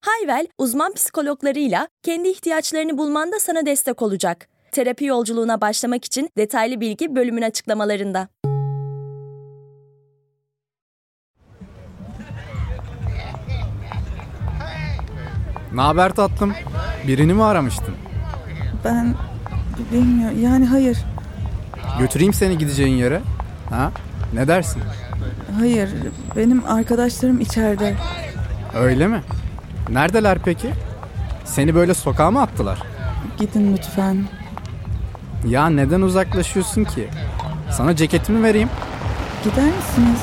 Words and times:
Hayvel, 0.00 0.46
uzman 0.58 0.92
psikologlarıyla 0.94 1.88
kendi 2.02 2.28
ihtiyaçlarını 2.28 2.98
bulmanda 2.98 3.38
sana 3.40 3.66
destek 3.66 4.02
olacak. 4.02 4.48
Terapi 4.72 5.04
yolculuğuna 5.04 5.60
başlamak 5.60 6.04
için 6.04 6.30
detaylı 6.36 6.80
bilgi 6.80 7.16
bölümün 7.16 7.42
açıklamalarında. 7.42 8.28
Ne 15.74 15.80
haber 15.80 16.14
tatlım? 16.14 16.54
Birini 17.06 17.34
mi 17.34 17.44
aramıştın? 17.44 17.94
Ben 18.84 19.14
bilmiyorum. 19.92 20.42
Yani 20.42 20.66
hayır. 20.66 20.98
Götüreyim 21.98 22.32
seni 22.32 22.58
gideceğin 22.58 22.96
yere. 22.96 23.20
Ha? 23.70 23.92
Ne 24.34 24.48
dersin? 24.48 24.82
Hayır. 25.58 25.90
Benim 26.36 26.64
arkadaşlarım 26.66 27.40
içeride. 27.40 27.94
Öyle 28.74 29.06
mi? 29.06 29.20
Neredeler 29.92 30.38
peki? 30.44 30.70
Seni 31.44 31.74
böyle 31.74 31.94
sokağa 31.94 32.30
mı 32.30 32.42
attılar? 32.42 32.78
Gidin 33.38 33.76
lütfen. 33.76 34.24
Ya 35.46 35.66
neden 35.68 36.00
uzaklaşıyorsun 36.00 36.84
ki? 36.84 37.08
Sana 37.70 37.96
ceketimi 37.96 38.42
vereyim. 38.42 38.68
Gider 39.44 39.64
misiniz? 39.64 40.20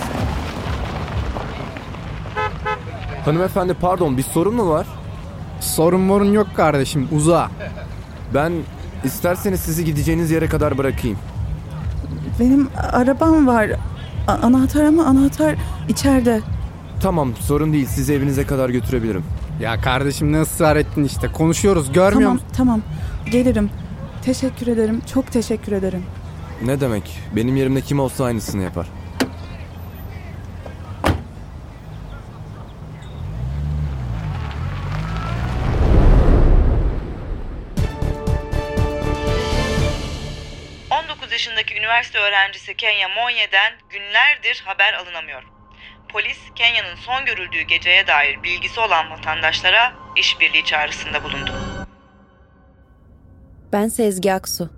Hanımefendi 3.25 3.73
pardon 3.73 4.17
bir 4.17 4.23
sorun 4.23 4.55
mu 4.55 4.69
var? 4.69 4.87
Sorun 5.59 6.01
morun 6.01 6.31
yok 6.33 6.47
kardeşim 6.55 7.07
uza. 7.11 7.49
Ben 8.33 8.53
isterseniz 9.03 9.59
sizi 9.59 9.85
gideceğiniz 9.85 10.31
yere 10.31 10.47
kadar 10.49 10.77
bırakayım. 10.77 11.17
Benim 12.39 12.69
arabam 12.91 13.47
var. 13.47 13.69
A- 14.27 14.31
anahtar 14.33 14.83
ama 14.83 15.05
anahtar 15.05 15.55
içeride. 15.89 16.41
Tamam 17.01 17.35
sorun 17.39 17.73
değil 17.73 17.85
sizi 17.87 18.13
evinize 18.13 18.45
kadar 18.45 18.69
götürebilirim. 18.69 19.23
Ya 19.59 19.81
kardeşim 19.81 20.31
ne 20.33 20.41
ısrar 20.41 20.75
ettin 20.75 21.03
işte 21.03 21.27
konuşuyoruz 21.27 21.91
görmüyor 21.91 22.19
tamam 22.21 22.33
musun? 22.33 22.47
tamam. 22.57 22.81
Gelirim. 23.31 23.69
Teşekkür 24.25 24.67
ederim. 24.67 25.01
Çok 25.13 25.31
teşekkür 25.31 25.71
ederim. 25.71 26.03
Ne 26.61 26.81
demek? 26.81 27.19
Benim 27.35 27.55
yerimde 27.55 27.81
kim 27.81 27.99
olsa 27.99 28.25
aynısını 28.25 28.63
yapar. 28.63 28.87
yaşındaki 41.45 41.75
üniversite 41.75 42.19
öğrencisi 42.19 42.75
Kenya 42.75 43.09
Monye'den 43.09 43.73
günlerdir 43.89 44.63
haber 44.65 44.93
alınamıyor. 44.93 45.54
Polis 46.15 46.37
Kenya'nın 46.55 46.95
son 46.95 47.25
görüldüğü 47.25 47.61
geceye 47.61 48.07
dair 48.07 48.43
bilgisi 48.43 48.79
olan 48.79 49.11
vatandaşlara 49.11 49.93
işbirliği 50.15 50.65
çağrısında 50.65 51.23
bulundu. 51.23 51.51
Ben 53.73 53.87
Sezgi 53.87 54.33
Aksu. 54.33 54.69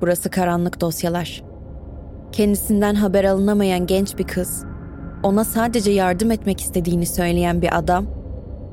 Burası 0.00 0.30
karanlık 0.30 0.80
dosyalar. 0.80 1.42
Kendisinden 2.32 2.94
haber 2.94 3.24
alınamayan 3.24 3.86
genç 3.86 4.18
bir 4.18 4.26
kız, 4.26 4.64
ona 5.22 5.44
sadece 5.44 5.90
yardım 5.90 6.30
etmek 6.30 6.60
istediğini 6.60 7.06
söyleyen 7.06 7.62
bir 7.62 7.78
adam 7.78 8.06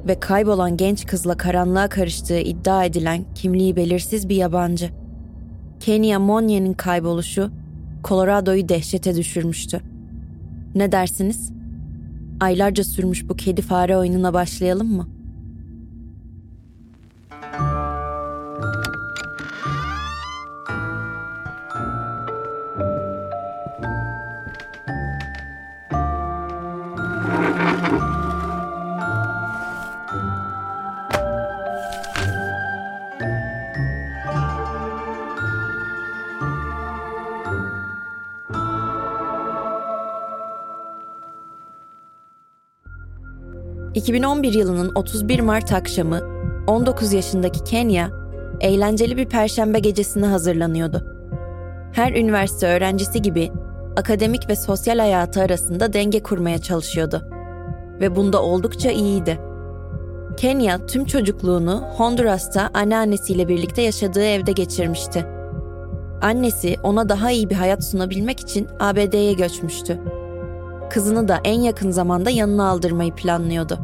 ve 0.08 0.20
kaybolan 0.20 0.78
genç 0.78 1.06
kızla 1.06 1.38
karanlığa 1.38 1.90
karıştığı 1.90 2.40
iddia 2.40 2.86
edilen 2.86 3.26
kimliği 3.36 3.76
belirsiz 3.76 4.30
bir 4.30 4.36
yabancı. 4.36 4.90
Kenya 5.80 6.20
Monye'nin 6.20 6.74
kayboluşu 6.74 7.52
Colorado'yu 8.04 8.70
dehşete 8.70 9.16
düşürmüştü. 9.16 9.82
Ne 10.76 10.92
dersiniz? 10.92 11.61
Aylarca 12.42 12.84
sürmüş 12.84 13.30
bu 13.30 13.36
kedi 13.36 13.62
fare 13.62 13.98
oyununa 13.98 14.34
başlayalım 14.34 14.96
mı? 14.96 15.08
2011 43.96 44.54
yılının 44.54 44.92
31 44.96 45.40
Mart 45.40 45.72
akşamı 45.74 46.20
19 46.68 47.14
yaşındaki 47.14 47.64
Kenya 47.64 48.10
eğlenceli 48.62 49.18
bir 49.18 49.26
perşembe 49.26 49.80
gecesine 49.80 50.26
hazırlanıyordu. 50.26 51.06
Her 51.94 52.12
üniversite 52.14 52.68
öğrencisi 52.68 53.22
gibi 53.22 53.52
akademik 53.98 54.50
ve 54.50 54.56
sosyal 54.56 55.00
hayatı 55.00 55.42
arasında 55.42 55.94
denge 55.94 56.24
kurmaya 56.24 56.58
çalışıyordu 56.58 57.22
ve 58.02 58.16
bunda 58.16 58.44
oldukça 58.44 58.92
iyiydi. 58.92 59.40
Kenya 60.38 60.86
tüm 60.86 61.06
çocukluğunu 61.06 61.84
Honduras'ta 61.98 62.70
anneannesiyle 62.74 63.48
birlikte 63.48 63.82
yaşadığı 63.82 64.26
evde 64.26 64.52
geçirmişti. 64.52 65.26
Annesi 66.22 66.76
ona 66.84 67.10
daha 67.10 67.32
iyi 67.32 67.50
bir 67.50 67.56
hayat 67.56 67.84
sunabilmek 67.84 68.40
için 68.40 68.68
ABD'ye 68.80 69.34
göçmüştü 69.34 70.01
kızını 70.94 71.28
da 71.28 71.40
en 71.44 71.62
yakın 71.62 71.92
zamanda 71.92 72.30
yanına 72.30 72.70
aldırmayı 72.70 73.12
planlıyordu. 73.12 73.80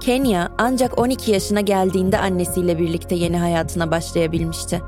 Kenya 0.00 0.48
ancak 0.58 0.98
12 0.98 1.30
yaşına 1.30 1.60
geldiğinde 1.60 2.18
annesiyle 2.18 2.78
birlikte 2.78 3.14
yeni 3.14 3.38
hayatına 3.38 3.90
başlayabilmişti. 3.90 4.82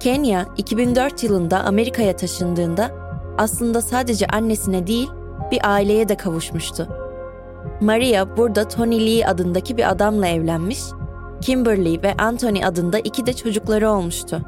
Kenya 0.00 0.46
2004 0.56 1.24
yılında 1.24 1.60
Amerika'ya 1.60 2.16
taşındığında 2.16 2.90
aslında 3.38 3.82
sadece 3.82 4.26
annesine 4.26 4.86
değil 4.86 5.08
bir 5.50 5.72
aileye 5.72 6.08
de 6.08 6.16
kavuşmuştu. 6.16 6.88
Maria 7.80 8.36
burada 8.36 8.68
Tony 8.68 9.06
Lee 9.06 9.26
adındaki 9.26 9.76
bir 9.76 9.90
adamla 9.90 10.26
evlenmiş, 10.26 10.80
Kimberly 11.40 12.02
ve 12.02 12.14
Anthony 12.18 12.64
adında 12.64 12.98
iki 12.98 13.26
de 13.26 13.32
çocukları 13.32 13.90
olmuştu. 13.90 14.40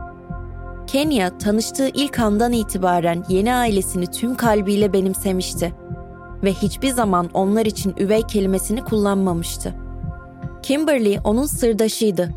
Kenya 0.87 1.39
tanıştığı 1.39 1.89
ilk 1.89 2.19
andan 2.19 2.53
itibaren 2.53 3.25
yeni 3.29 3.55
ailesini 3.55 4.07
tüm 4.07 4.35
kalbiyle 4.35 4.93
benimsemişti 4.93 5.82
ve 6.45 6.53
hiçbir 6.53 6.91
zaman 6.91 7.31
onlar 7.35 7.67
için 7.67 7.95
üvey 7.99 8.23
kelimesini 8.23 8.85
kullanmamıştı. 8.85 9.75
Kimberly 10.63 11.19
onun 11.25 11.47
sırdaşıydı. 11.47 12.31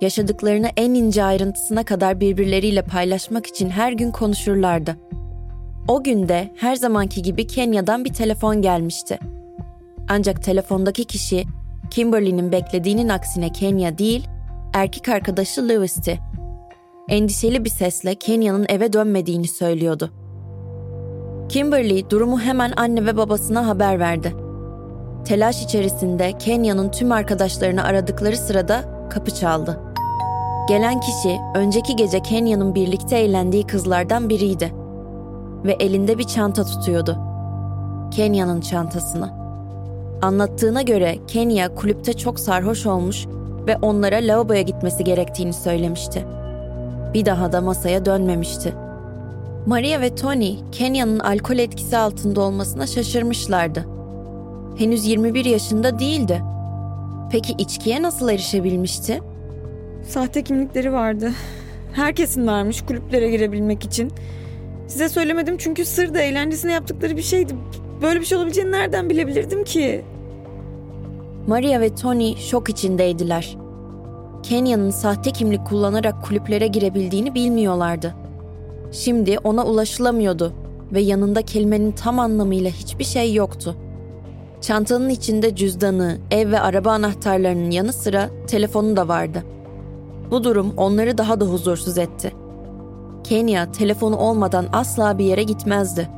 Yaşadıklarını 0.00 0.68
en 0.76 0.94
ince 0.94 1.24
ayrıntısına 1.24 1.84
kadar 1.84 2.20
birbirleriyle 2.20 2.82
paylaşmak 2.82 3.46
için 3.46 3.70
her 3.70 3.92
gün 3.92 4.10
konuşurlardı. 4.10 4.96
O 5.88 6.02
günde 6.02 6.52
her 6.56 6.76
zamanki 6.76 7.22
gibi 7.22 7.46
Kenya'dan 7.46 8.04
bir 8.04 8.12
telefon 8.12 8.62
gelmişti. 8.62 9.18
Ancak 10.08 10.42
telefondaki 10.42 11.04
kişi 11.04 11.44
Kimberly'nin 11.90 12.52
beklediğinin 12.52 13.08
aksine 13.08 13.52
Kenya 13.52 13.98
değil, 13.98 14.28
erkek 14.74 15.08
arkadaşı 15.08 15.68
Lewis'ti. 15.68 16.18
Endişeli 17.08 17.64
bir 17.64 17.70
sesle 17.70 18.14
Kenya'nın 18.14 18.66
eve 18.68 18.92
dönmediğini 18.92 19.48
söylüyordu. 19.48 20.10
Kimberly 21.48 22.10
durumu 22.10 22.40
hemen 22.40 22.72
anne 22.76 23.06
ve 23.06 23.16
babasına 23.16 23.66
haber 23.66 24.00
verdi. 24.00 24.34
Telaş 25.24 25.62
içerisinde 25.62 26.32
Kenya'nın 26.38 26.90
tüm 26.90 27.12
arkadaşlarını 27.12 27.84
aradıkları 27.84 28.36
sırada 28.36 29.08
kapı 29.10 29.30
çaldı. 29.30 29.80
Gelen 30.68 31.00
kişi 31.00 31.38
önceki 31.54 31.96
gece 31.96 32.22
Kenya'nın 32.22 32.74
birlikte 32.74 33.18
eğlendiği 33.18 33.66
kızlardan 33.66 34.28
biriydi 34.28 34.74
ve 35.64 35.72
elinde 35.72 36.18
bir 36.18 36.24
çanta 36.24 36.64
tutuyordu. 36.64 37.18
Kenya'nın 38.10 38.60
çantasını. 38.60 39.30
Anlattığına 40.22 40.82
göre 40.82 41.18
Kenya 41.26 41.74
kulüpte 41.74 42.12
çok 42.12 42.40
sarhoş 42.40 42.86
olmuş 42.86 43.26
ve 43.66 43.76
onlara 43.82 44.16
lavaboya 44.16 44.62
gitmesi 44.62 45.04
gerektiğini 45.04 45.52
söylemişti. 45.52 46.26
Bir 47.14 47.26
daha 47.26 47.52
da 47.52 47.60
masaya 47.60 48.04
dönmemişti. 48.04 48.83
Maria 49.66 50.00
ve 50.00 50.14
Tony, 50.14 50.56
Kenya'nın 50.72 51.18
alkol 51.18 51.58
etkisi 51.58 51.96
altında 51.96 52.40
olmasına 52.40 52.86
şaşırmışlardı. 52.86 53.86
Henüz 54.78 55.06
21 55.06 55.44
yaşında 55.44 55.98
değildi. 55.98 56.42
Peki 57.30 57.54
içkiye 57.58 58.02
nasıl 58.02 58.28
erişebilmişti? 58.28 59.20
Sahte 60.08 60.44
kimlikleri 60.44 60.92
vardı. 60.92 61.30
Herkesin 61.92 62.46
varmış 62.46 62.82
kulüplere 62.82 63.30
girebilmek 63.30 63.84
için. 63.84 64.12
Size 64.88 65.08
söylemedim 65.08 65.56
çünkü 65.58 65.84
sır 65.84 66.14
da 66.14 66.20
eğlencesine 66.20 66.72
yaptıkları 66.72 67.16
bir 67.16 67.22
şeydi. 67.22 67.54
Böyle 68.02 68.20
bir 68.20 68.24
şey 68.26 68.38
olabileceğini 68.38 68.72
nereden 68.72 69.10
bilebilirdim 69.10 69.64
ki? 69.64 70.04
Maria 71.46 71.80
ve 71.80 71.94
Tony 71.94 72.36
şok 72.36 72.68
içindeydiler. 72.68 73.56
Kenya'nın 74.42 74.90
sahte 74.90 75.30
kimlik 75.30 75.66
kullanarak 75.66 76.24
kulüplere 76.24 76.66
girebildiğini 76.66 77.34
bilmiyorlardı. 77.34 78.23
Şimdi 78.94 79.38
ona 79.44 79.64
ulaşılamıyordu 79.64 80.52
ve 80.92 81.00
yanında 81.00 81.42
kelimenin 81.42 81.92
tam 81.92 82.18
anlamıyla 82.18 82.70
hiçbir 82.70 83.04
şey 83.04 83.34
yoktu. 83.34 83.76
Çantanın 84.60 85.08
içinde 85.08 85.56
cüzdanı, 85.56 86.18
ev 86.30 86.50
ve 86.50 86.60
araba 86.60 86.92
anahtarlarının 86.92 87.70
yanı 87.70 87.92
sıra 87.92 88.30
telefonu 88.46 88.96
da 88.96 89.08
vardı. 89.08 89.44
Bu 90.30 90.44
durum 90.44 90.74
onları 90.76 91.18
daha 91.18 91.40
da 91.40 91.44
huzursuz 91.44 91.98
etti. 91.98 92.32
Kenya 93.24 93.72
telefonu 93.72 94.16
olmadan 94.16 94.66
asla 94.72 95.18
bir 95.18 95.24
yere 95.24 95.42
gitmezdi. 95.42 96.08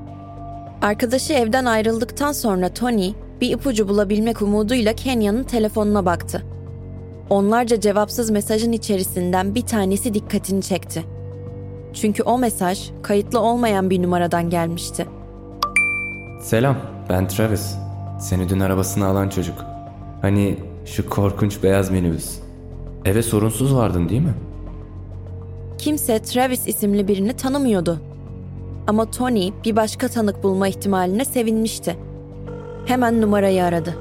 Arkadaşı 0.83 1.33
evden 1.33 1.65
ayrıldıktan 1.65 2.33
sonra 2.33 2.69
Tony 2.69 3.13
bir 3.41 3.51
ipucu 3.51 3.89
bulabilmek 3.89 4.43
umuduyla 4.43 4.93
Kenya'nın 4.93 5.45
telefonuna 5.45 6.07
baktı. 6.07 6.43
Onlarca 7.31 7.81
cevapsız 7.81 8.31
mesajın 8.31 8.73
içerisinden 8.73 9.55
bir 9.55 9.67
tanesi 9.67 10.15
dikkatini 10.15 10.63
çekti. 10.63 11.16
Çünkü 11.97 12.23
o 12.23 12.39
mesaj 12.39 12.91
kayıtlı 13.03 13.41
olmayan 13.41 13.91
bir 13.91 14.03
numaradan 14.03 14.51
gelmişti. 14.51 15.07
Selam, 16.41 16.77
ben 17.09 17.29
Travis. 17.29 17.75
Seni 18.21 18.49
dün 18.49 18.61
arabasına 18.61 19.07
alan 19.07 19.29
çocuk. 19.29 19.65
Hani 20.23 20.59
şu 20.85 21.11
korkunç 21.11 21.63
beyaz 21.63 21.91
minibüs. 21.91 22.39
Eve 23.05 23.23
sorunsuz 23.23 23.75
vardın 23.75 24.09
değil 24.09 24.21
mi? 24.21 24.35
Kimse 25.79 26.19
Travis 26.19 26.69
isimli 26.69 27.09
birini 27.09 27.33
tanımıyordu. 27.33 28.01
Ama 28.87 29.11
Tony 29.11 29.53
bir 29.65 29.77
başka 29.77 30.09
tanık 30.09 30.43
bulma 30.43 30.69
ihtimaline 30.69 31.25
sevinmişti. 31.25 31.97
Hemen 32.87 33.21
numarayı 33.21 33.65
aradı. 33.65 33.95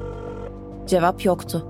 Cevap 0.86 1.24
yoktu. 1.24 1.66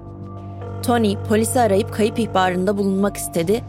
Tony 0.83 1.17
polisi 1.29 1.61
arayıp 1.61 1.95
kayıp 1.95 2.19
ihbarında 2.19 2.79
bulunmak 2.79 3.17
istedi 3.17 3.63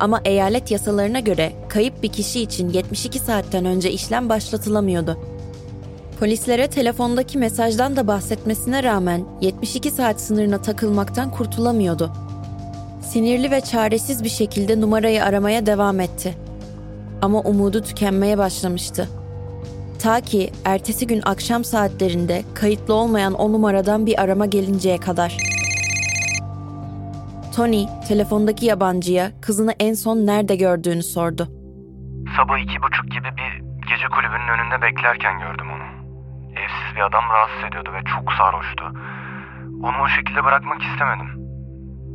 ama 0.00 0.20
eyalet 0.24 0.70
yasalarına 0.70 1.20
göre 1.20 1.52
kayıp 1.68 2.02
bir 2.02 2.08
kişi 2.08 2.40
için 2.40 2.70
72 2.70 3.18
saatten 3.18 3.64
önce 3.64 3.90
işlem 3.90 4.28
başlatılamıyordu. 4.28 5.18
Polislere 6.20 6.66
telefondaki 6.68 7.38
mesajdan 7.38 7.96
da 7.96 8.06
bahsetmesine 8.06 8.82
rağmen 8.82 9.24
72 9.40 9.90
saat 9.90 10.20
sınırına 10.20 10.62
takılmaktan 10.62 11.30
kurtulamıyordu. 11.30 12.12
Sinirli 13.02 13.50
ve 13.50 13.60
çaresiz 13.60 14.24
bir 14.24 14.28
şekilde 14.28 14.80
numarayı 14.80 15.24
aramaya 15.24 15.66
devam 15.66 16.00
etti. 16.00 16.34
Ama 17.22 17.40
umudu 17.40 17.82
tükenmeye 17.82 18.38
başlamıştı. 18.38 19.08
Ta 19.98 20.20
ki 20.20 20.50
ertesi 20.64 21.06
gün 21.06 21.20
akşam 21.24 21.64
saatlerinde 21.64 22.42
kayıtlı 22.54 22.94
olmayan 22.94 23.34
o 23.34 23.52
numaradan 23.52 24.06
bir 24.06 24.22
arama 24.22 24.46
gelinceye 24.46 24.98
kadar. 24.98 25.51
Tony 27.56 27.86
telefondaki 28.08 28.66
yabancıya 28.66 29.40
kızını 29.40 29.72
en 29.80 29.94
son 29.94 30.16
nerede 30.16 30.56
gördüğünü 30.56 31.02
sordu. 31.02 31.48
Sabah 32.36 32.58
iki 32.58 32.82
buçuk 32.82 33.10
gibi 33.10 33.28
bir 33.36 33.52
gece 33.88 34.08
kulübünün 34.08 34.48
önünde 34.48 34.82
beklerken 34.82 35.38
gördüm 35.38 35.66
onu. 35.74 35.86
Evsiz 36.52 36.96
bir 36.96 37.00
adam 37.00 37.24
rahatsız 37.32 37.64
ediyordu 37.68 37.90
ve 37.94 38.04
çok 38.04 38.32
sarhoştu. 38.32 38.84
Onu 39.82 39.96
o 40.02 40.08
şekilde 40.08 40.44
bırakmak 40.44 40.82
istemedim. 40.82 41.28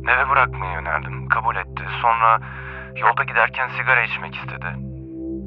Eve 0.08 0.28
bırakmayı 0.30 0.78
önerdim. 0.78 1.28
Kabul 1.28 1.56
etti. 1.56 1.82
Sonra 2.02 2.40
yolda 2.96 3.24
giderken 3.24 3.68
sigara 3.68 4.02
içmek 4.02 4.34
istedi. 4.34 4.66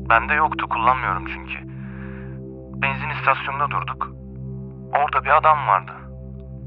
Bende 0.10 0.34
yoktu 0.34 0.70
kullanmıyorum 0.70 1.26
çünkü. 1.26 1.60
Benzin 2.82 3.10
istasyonunda 3.10 3.72
durduk. 3.72 4.12
Orada 5.00 5.24
bir 5.26 5.38
adam 5.38 5.68
vardı. 5.68 5.92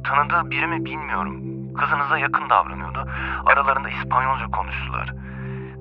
Tanıdığı 0.04 0.50
biri 0.50 0.66
mi 0.66 0.84
bilmiyorum. 0.84 1.53
Kızınıza 1.78 2.18
yakın 2.18 2.50
davranıyordu. 2.50 3.08
Aralarında 3.46 3.88
İspanyolca 3.88 4.46
konuştular. 4.46 5.14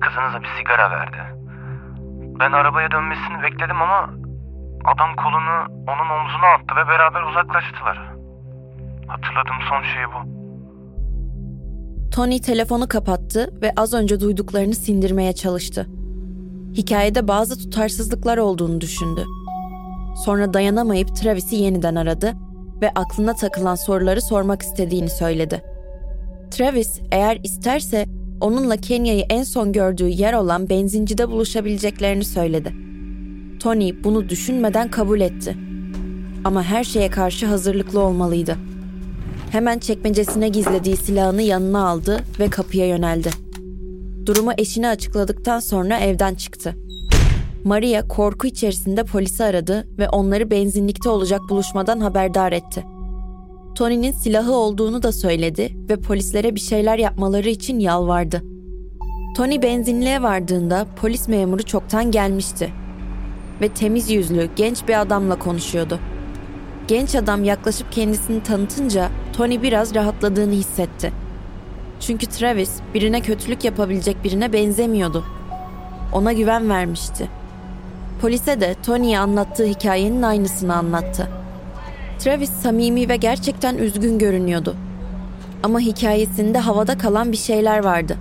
Kızınıza 0.00 0.42
bir 0.42 0.48
sigara 0.58 0.90
verdi. 0.90 1.18
Ben 2.40 2.52
arabaya 2.52 2.90
dönmesini 2.90 3.42
bekledim 3.42 3.82
ama 3.82 4.10
adam 4.84 5.16
kolunu 5.16 5.56
onun 5.92 6.08
omzuna 6.16 6.46
attı 6.54 6.76
ve 6.76 6.88
beraber 6.88 7.22
uzaklaştılar. 7.22 7.98
Hatırladığım 9.06 9.60
son 9.68 9.82
şey 9.82 10.04
bu. 10.06 10.34
Tony 12.14 12.40
telefonu 12.40 12.88
kapattı 12.88 13.60
ve 13.62 13.72
az 13.76 13.94
önce 13.94 14.20
duyduklarını 14.20 14.74
sindirmeye 14.74 15.32
çalıştı. 15.32 15.86
Hikayede 16.74 17.28
bazı 17.28 17.58
tutarsızlıklar 17.58 18.38
olduğunu 18.38 18.80
düşündü. 18.80 19.24
Sonra 20.24 20.54
dayanamayıp 20.54 21.16
Travis'i 21.16 21.56
yeniden 21.56 21.94
aradı 21.94 22.32
ve 22.82 22.90
aklına 22.94 23.34
takılan 23.34 23.74
soruları 23.74 24.22
sormak 24.22 24.62
istediğini 24.62 25.10
söyledi. 25.10 25.73
Travis 26.54 27.00
eğer 27.12 27.38
isterse 27.42 28.06
onunla 28.40 28.76
Kenya'yı 28.76 29.24
en 29.30 29.42
son 29.42 29.72
gördüğü 29.72 30.08
yer 30.08 30.32
olan 30.32 30.68
benzincide 30.68 31.28
buluşabileceklerini 31.28 32.24
söyledi. 32.24 32.74
Tony 33.60 34.04
bunu 34.04 34.28
düşünmeden 34.28 34.90
kabul 34.90 35.20
etti. 35.20 35.56
Ama 36.44 36.62
her 36.62 36.84
şeye 36.84 37.10
karşı 37.10 37.46
hazırlıklı 37.46 38.00
olmalıydı. 38.00 38.56
Hemen 39.50 39.78
çekmecesine 39.78 40.48
gizlediği 40.48 40.96
silahını 40.96 41.42
yanına 41.42 41.88
aldı 41.88 42.20
ve 42.40 42.50
kapıya 42.50 42.86
yöneldi. 42.86 43.30
Durumu 44.26 44.52
eşine 44.58 44.88
açıkladıktan 44.88 45.60
sonra 45.60 45.98
evden 45.98 46.34
çıktı. 46.34 46.74
Maria 47.64 48.08
korku 48.08 48.46
içerisinde 48.46 49.04
polisi 49.04 49.44
aradı 49.44 49.88
ve 49.98 50.08
onları 50.08 50.50
benzinlikte 50.50 51.08
olacak 51.08 51.40
buluşmadan 51.50 52.00
haberdar 52.00 52.52
etti. 52.52 52.84
Tony'nin 53.74 54.12
silahı 54.12 54.52
olduğunu 54.52 55.02
da 55.02 55.12
söyledi 55.12 55.76
ve 55.88 55.96
polislere 55.96 56.54
bir 56.54 56.60
şeyler 56.60 56.98
yapmaları 56.98 57.48
için 57.48 57.80
yalvardı. 57.80 58.42
Tony 59.36 59.62
benzinliğe 59.62 60.22
vardığında 60.22 60.86
polis 60.96 61.28
memuru 61.28 61.62
çoktan 61.62 62.10
gelmişti 62.10 62.72
ve 63.60 63.68
temiz 63.68 64.10
yüzlü 64.10 64.48
genç 64.56 64.88
bir 64.88 65.00
adamla 65.00 65.38
konuşuyordu. 65.38 65.98
Genç 66.88 67.14
adam 67.14 67.44
yaklaşıp 67.44 67.92
kendisini 67.92 68.42
tanıtınca 68.42 69.08
Tony 69.32 69.62
biraz 69.62 69.94
rahatladığını 69.94 70.52
hissetti. 70.52 71.12
Çünkü 72.00 72.26
Travis 72.26 72.70
birine 72.94 73.20
kötülük 73.20 73.64
yapabilecek 73.64 74.24
birine 74.24 74.52
benzemiyordu. 74.52 75.24
Ona 76.12 76.32
güven 76.32 76.70
vermişti. 76.70 77.28
Polise 78.20 78.60
de 78.60 78.74
Tony'ye 78.86 79.18
anlattığı 79.18 79.64
hikayenin 79.64 80.22
aynısını 80.22 80.74
anlattı. 80.74 81.43
Travis 82.18 82.50
samimi 82.50 83.08
ve 83.08 83.16
gerçekten 83.16 83.76
üzgün 83.78 84.18
görünüyordu. 84.18 84.76
Ama 85.62 85.80
hikayesinde 85.80 86.58
havada 86.58 86.98
kalan 86.98 87.32
bir 87.32 87.36
şeyler 87.36 87.84
vardı. 87.84 88.16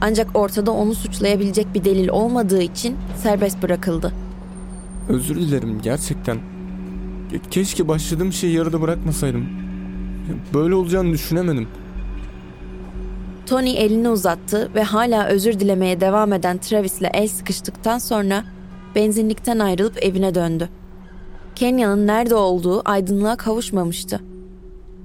Ancak 0.00 0.36
ortada 0.36 0.70
onu 0.70 0.94
suçlayabilecek 0.94 1.74
bir 1.74 1.84
delil 1.84 2.08
olmadığı 2.08 2.62
için 2.62 2.96
serbest 3.22 3.62
bırakıldı. 3.62 4.12
Özür 5.08 5.34
dilerim 5.36 5.80
gerçekten. 5.82 6.36
Ke- 7.32 7.50
Keşke 7.50 7.88
başladığım 7.88 8.32
şeyi 8.32 8.54
yarıda 8.56 8.80
bırakmasaydım. 8.82 9.46
Böyle 10.54 10.74
olacağını 10.74 11.12
düşünemedim. 11.12 11.68
Tony 13.46 13.78
elini 13.78 14.08
uzattı 14.08 14.70
ve 14.74 14.82
hala 14.82 15.26
özür 15.26 15.60
dilemeye 15.60 16.00
devam 16.00 16.32
eden 16.32 16.58
Travis'le 16.58 17.02
el 17.14 17.28
sıkıştıktan 17.28 17.98
sonra 17.98 18.44
benzinlikten 18.94 19.58
ayrılıp 19.58 20.04
evine 20.04 20.34
döndü. 20.34 20.68
Kenya'nın 21.58 22.06
nerede 22.06 22.34
olduğu 22.34 22.82
aydınlığa 22.84 23.36
kavuşmamıştı. 23.36 24.20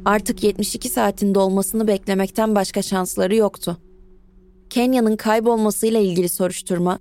Artık 0.05 0.43
72 0.43 0.89
saatin 0.89 1.36
dolmasını 1.36 1.88
beklemekten 1.88 2.55
başka 2.55 2.81
şansları 2.81 3.36
yoktu. 3.36 3.77
Kenya'nın 4.69 5.15
kaybolmasıyla 5.15 6.00
ilgili 6.00 6.29
soruşturma 6.29 7.00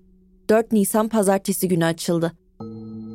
4 0.51 0.73
Nisan 0.73 1.09
pazartesi 1.09 1.69
günü 1.69 1.85
açıldı. 1.85 2.33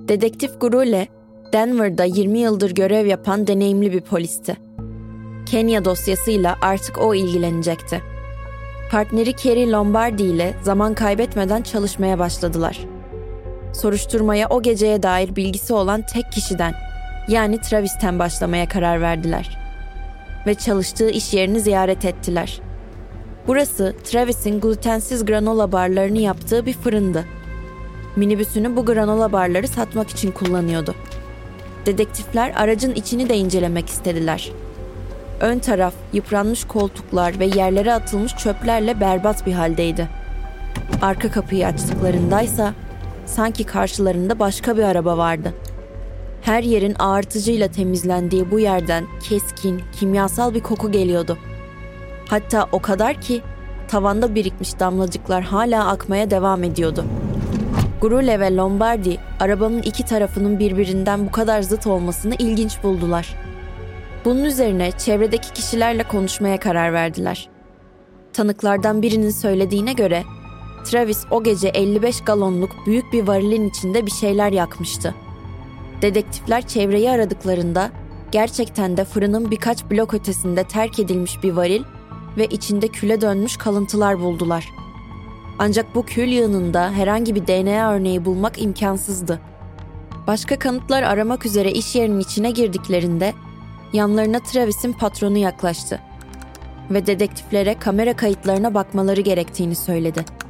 Dedektif 0.08 0.62
Gurule, 0.62 1.08
Denver'da 1.54 2.04
20 2.04 2.40
yıldır 2.40 2.72
görev 2.72 3.06
yapan 3.06 3.48
deneyimli 3.48 3.94
bir 3.94 4.02
polisti. 4.02 4.58
Kenya 5.46 5.86
dosyasıyla 5.86 6.56
artık 6.62 6.98
o 7.02 7.16
ilgilenecekti. 7.16 8.02
Partneri 8.92 9.34
Kerry 9.34 9.72
Lombardi 9.72 10.24
ile 10.24 10.54
zaman 10.64 10.94
kaybetmeden 10.94 11.62
çalışmaya 11.62 12.20
başladılar. 12.20 12.97
Soruşturmaya 13.82 14.48
o 14.50 14.62
geceye 14.62 15.04
dair 15.04 15.36
bilgisi 15.36 15.74
olan 15.74 16.02
tek 16.02 16.32
kişiden, 16.32 16.74
yani 17.28 17.62
Travis'ten 17.62 18.20
başlamaya 18.20 18.68
karar 18.68 19.02
verdiler. 19.02 19.58
Ve 20.48 20.56
çalıştığı 20.56 21.10
iş 21.10 21.34
yerini 21.34 21.60
ziyaret 21.60 22.06
ettiler. 22.06 22.62
Burası 23.48 23.96
Travis'in 24.04 24.60
glutensiz 24.60 25.26
granola 25.26 25.72
barlarını 25.72 26.18
yaptığı 26.18 26.66
bir 26.66 26.74
fırındı. 26.74 27.26
Minibüsünü 28.16 28.76
bu 28.76 28.86
granola 28.86 29.32
barları 29.32 29.68
satmak 29.68 30.10
için 30.10 30.32
kullanıyordu. 30.32 30.96
Dedektifler 31.86 32.54
aracın 32.56 32.94
içini 32.94 33.30
de 33.30 33.38
incelemek 33.38 33.90
istediler. 33.90 34.52
Ön 35.40 35.60
taraf 35.60 35.94
yıpranmış 36.14 36.64
koltuklar 36.64 37.40
ve 37.40 37.46
yerlere 37.46 37.94
atılmış 37.94 38.36
çöplerle 38.36 39.00
berbat 39.00 39.46
bir 39.46 39.54
haldeydi. 39.54 40.10
Arka 41.02 41.32
kapıyı 41.32 41.68
açtıklarındaysa 41.68 42.74
sanki 43.28 43.64
karşılarında 43.64 44.40
başka 44.40 44.78
bir 44.78 44.84
araba 44.84 45.18
vardı. 45.18 45.54
Her 46.42 46.64
yerin 46.64 46.96
ağırtıcıyla 47.00 47.68
temizlendiği 47.68 48.52
bu 48.52 48.60
yerden 48.60 49.06
keskin, 49.24 49.82
kimyasal 50.00 50.54
bir 50.54 50.60
koku 50.60 50.92
geliyordu. 50.92 51.38
Hatta 52.30 52.68
o 52.72 52.80
kadar 52.80 53.22
ki 53.22 53.42
tavanda 53.88 54.36
birikmiş 54.36 54.80
damlacıklar 54.80 55.44
hala 55.44 55.88
akmaya 55.88 56.32
devam 56.32 56.64
ediyordu. 56.64 57.06
Grule 58.02 58.40
ve 58.40 58.56
Lombardi 58.56 59.18
arabanın 59.40 59.82
iki 59.82 60.06
tarafının 60.06 60.60
birbirinden 60.60 61.28
bu 61.28 61.32
kadar 61.32 61.62
zıt 61.62 61.88
olmasını 61.88 62.36
ilginç 62.40 62.84
buldular. 62.84 63.36
Bunun 64.26 64.44
üzerine 64.44 64.92
çevredeki 64.92 65.54
kişilerle 65.54 66.04
konuşmaya 66.04 66.60
karar 66.60 66.94
verdiler. 66.94 67.50
Tanıklardan 68.34 69.02
birinin 69.02 69.30
söylediğine 69.30 69.94
göre 69.94 70.24
Travis 70.88 71.26
o 71.32 71.44
gece 71.44 71.68
55 71.68 72.22
galonluk 72.22 72.72
büyük 72.86 73.14
bir 73.14 73.28
varilin 73.28 73.70
içinde 73.70 74.06
bir 74.06 74.12
şeyler 74.12 74.52
yakmıştı. 74.52 75.16
Dedektifler 76.02 76.68
çevreyi 76.68 77.12
aradıklarında 77.12 77.92
gerçekten 78.32 78.98
de 78.98 79.06
fırının 79.06 79.52
birkaç 79.52 79.92
blok 79.92 80.14
ötesinde 80.14 80.64
terk 80.64 81.00
edilmiş 81.00 81.44
bir 81.44 81.54
varil 81.54 81.84
ve 82.38 82.46
içinde 82.46 82.88
küle 82.88 83.22
dönmüş 83.22 83.58
kalıntılar 83.58 84.20
buldular. 84.20 84.70
Ancak 85.60 85.96
bu 85.96 86.06
kül 86.06 86.28
yığınında 86.28 86.92
herhangi 86.92 87.36
bir 87.36 87.48
DNA 87.48 87.94
örneği 87.94 88.26
bulmak 88.26 88.62
imkansızdı. 88.62 89.40
Başka 90.28 90.60
kanıtlar 90.60 91.04
aramak 91.04 91.46
üzere 91.46 91.72
iş 91.72 91.96
yerinin 91.96 92.20
içine 92.20 92.52
girdiklerinde 92.52 93.34
yanlarına 93.94 94.40
Travis'in 94.40 94.94
patronu 94.94 95.38
yaklaştı 95.38 96.02
ve 96.92 97.08
dedektiflere 97.08 97.80
kamera 97.80 98.16
kayıtlarına 98.16 98.74
bakmaları 98.74 99.22
gerektiğini 99.22 99.76
söyledi. 99.76 100.47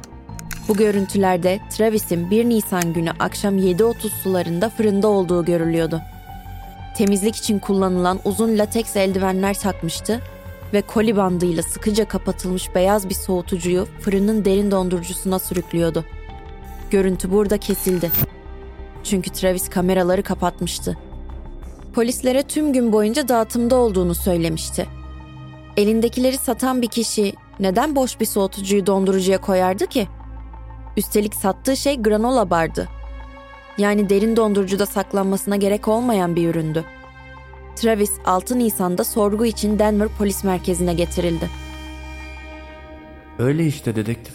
Bu 0.68 0.76
görüntülerde 0.76 1.60
Travis'in 1.70 2.30
1 2.30 2.44
Nisan 2.44 2.92
günü 2.92 3.10
akşam 3.18 3.58
7.30 3.58 4.08
sularında 4.22 4.68
fırında 4.68 5.08
olduğu 5.08 5.44
görülüyordu. 5.44 6.00
Temizlik 6.96 7.36
için 7.36 7.58
kullanılan 7.58 8.20
uzun 8.24 8.58
lateks 8.58 8.96
eldivenler 8.96 9.54
takmıştı 9.54 10.20
ve 10.72 10.82
koli 10.82 11.16
bandıyla 11.16 11.62
sıkıca 11.62 12.08
kapatılmış 12.08 12.74
beyaz 12.74 13.08
bir 13.08 13.14
soğutucuyu 13.14 13.88
fırının 14.00 14.44
derin 14.44 14.70
dondurucusuna 14.70 15.38
sürüklüyordu. 15.38 16.04
Görüntü 16.90 17.30
burada 17.30 17.58
kesildi. 17.58 18.10
Çünkü 19.04 19.30
Travis 19.30 19.70
kameraları 19.70 20.22
kapatmıştı. 20.22 20.98
Polislere 21.94 22.42
tüm 22.42 22.72
gün 22.72 22.92
boyunca 22.92 23.28
dağıtımda 23.28 23.76
olduğunu 23.76 24.14
söylemişti. 24.14 24.86
Elindekileri 25.76 26.38
satan 26.38 26.82
bir 26.82 26.88
kişi 26.88 27.32
neden 27.60 27.96
boş 27.96 28.20
bir 28.20 28.26
soğutucuyu 28.26 28.86
dondurucuya 28.86 29.40
koyardı 29.40 29.86
ki? 29.86 30.08
Üstelik 30.96 31.34
sattığı 31.34 31.76
şey 31.76 32.02
granola 32.02 32.50
bardı. 32.50 32.88
Yani 33.78 34.08
derin 34.08 34.36
dondurucuda 34.36 34.86
saklanmasına 34.86 35.56
gerek 35.56 35.88
olmayan 35.88 36.36
bir 36.36 36.48
üründü. 36.48 36.84
Travis 37.76 38.12
6 38.24 38.58
Nisan'da 38.58 39.04
sorgu 39.04 39.46
için 39.46 39.78
Denver 39.78 40.08
Polis 40.18 40.44
Merkezi'ne 40.44 40.94
getirildi. 40.94 41.48
Öyle 43.38 43.66
işte 43.66 43.96
dedektif. 43.96 44.34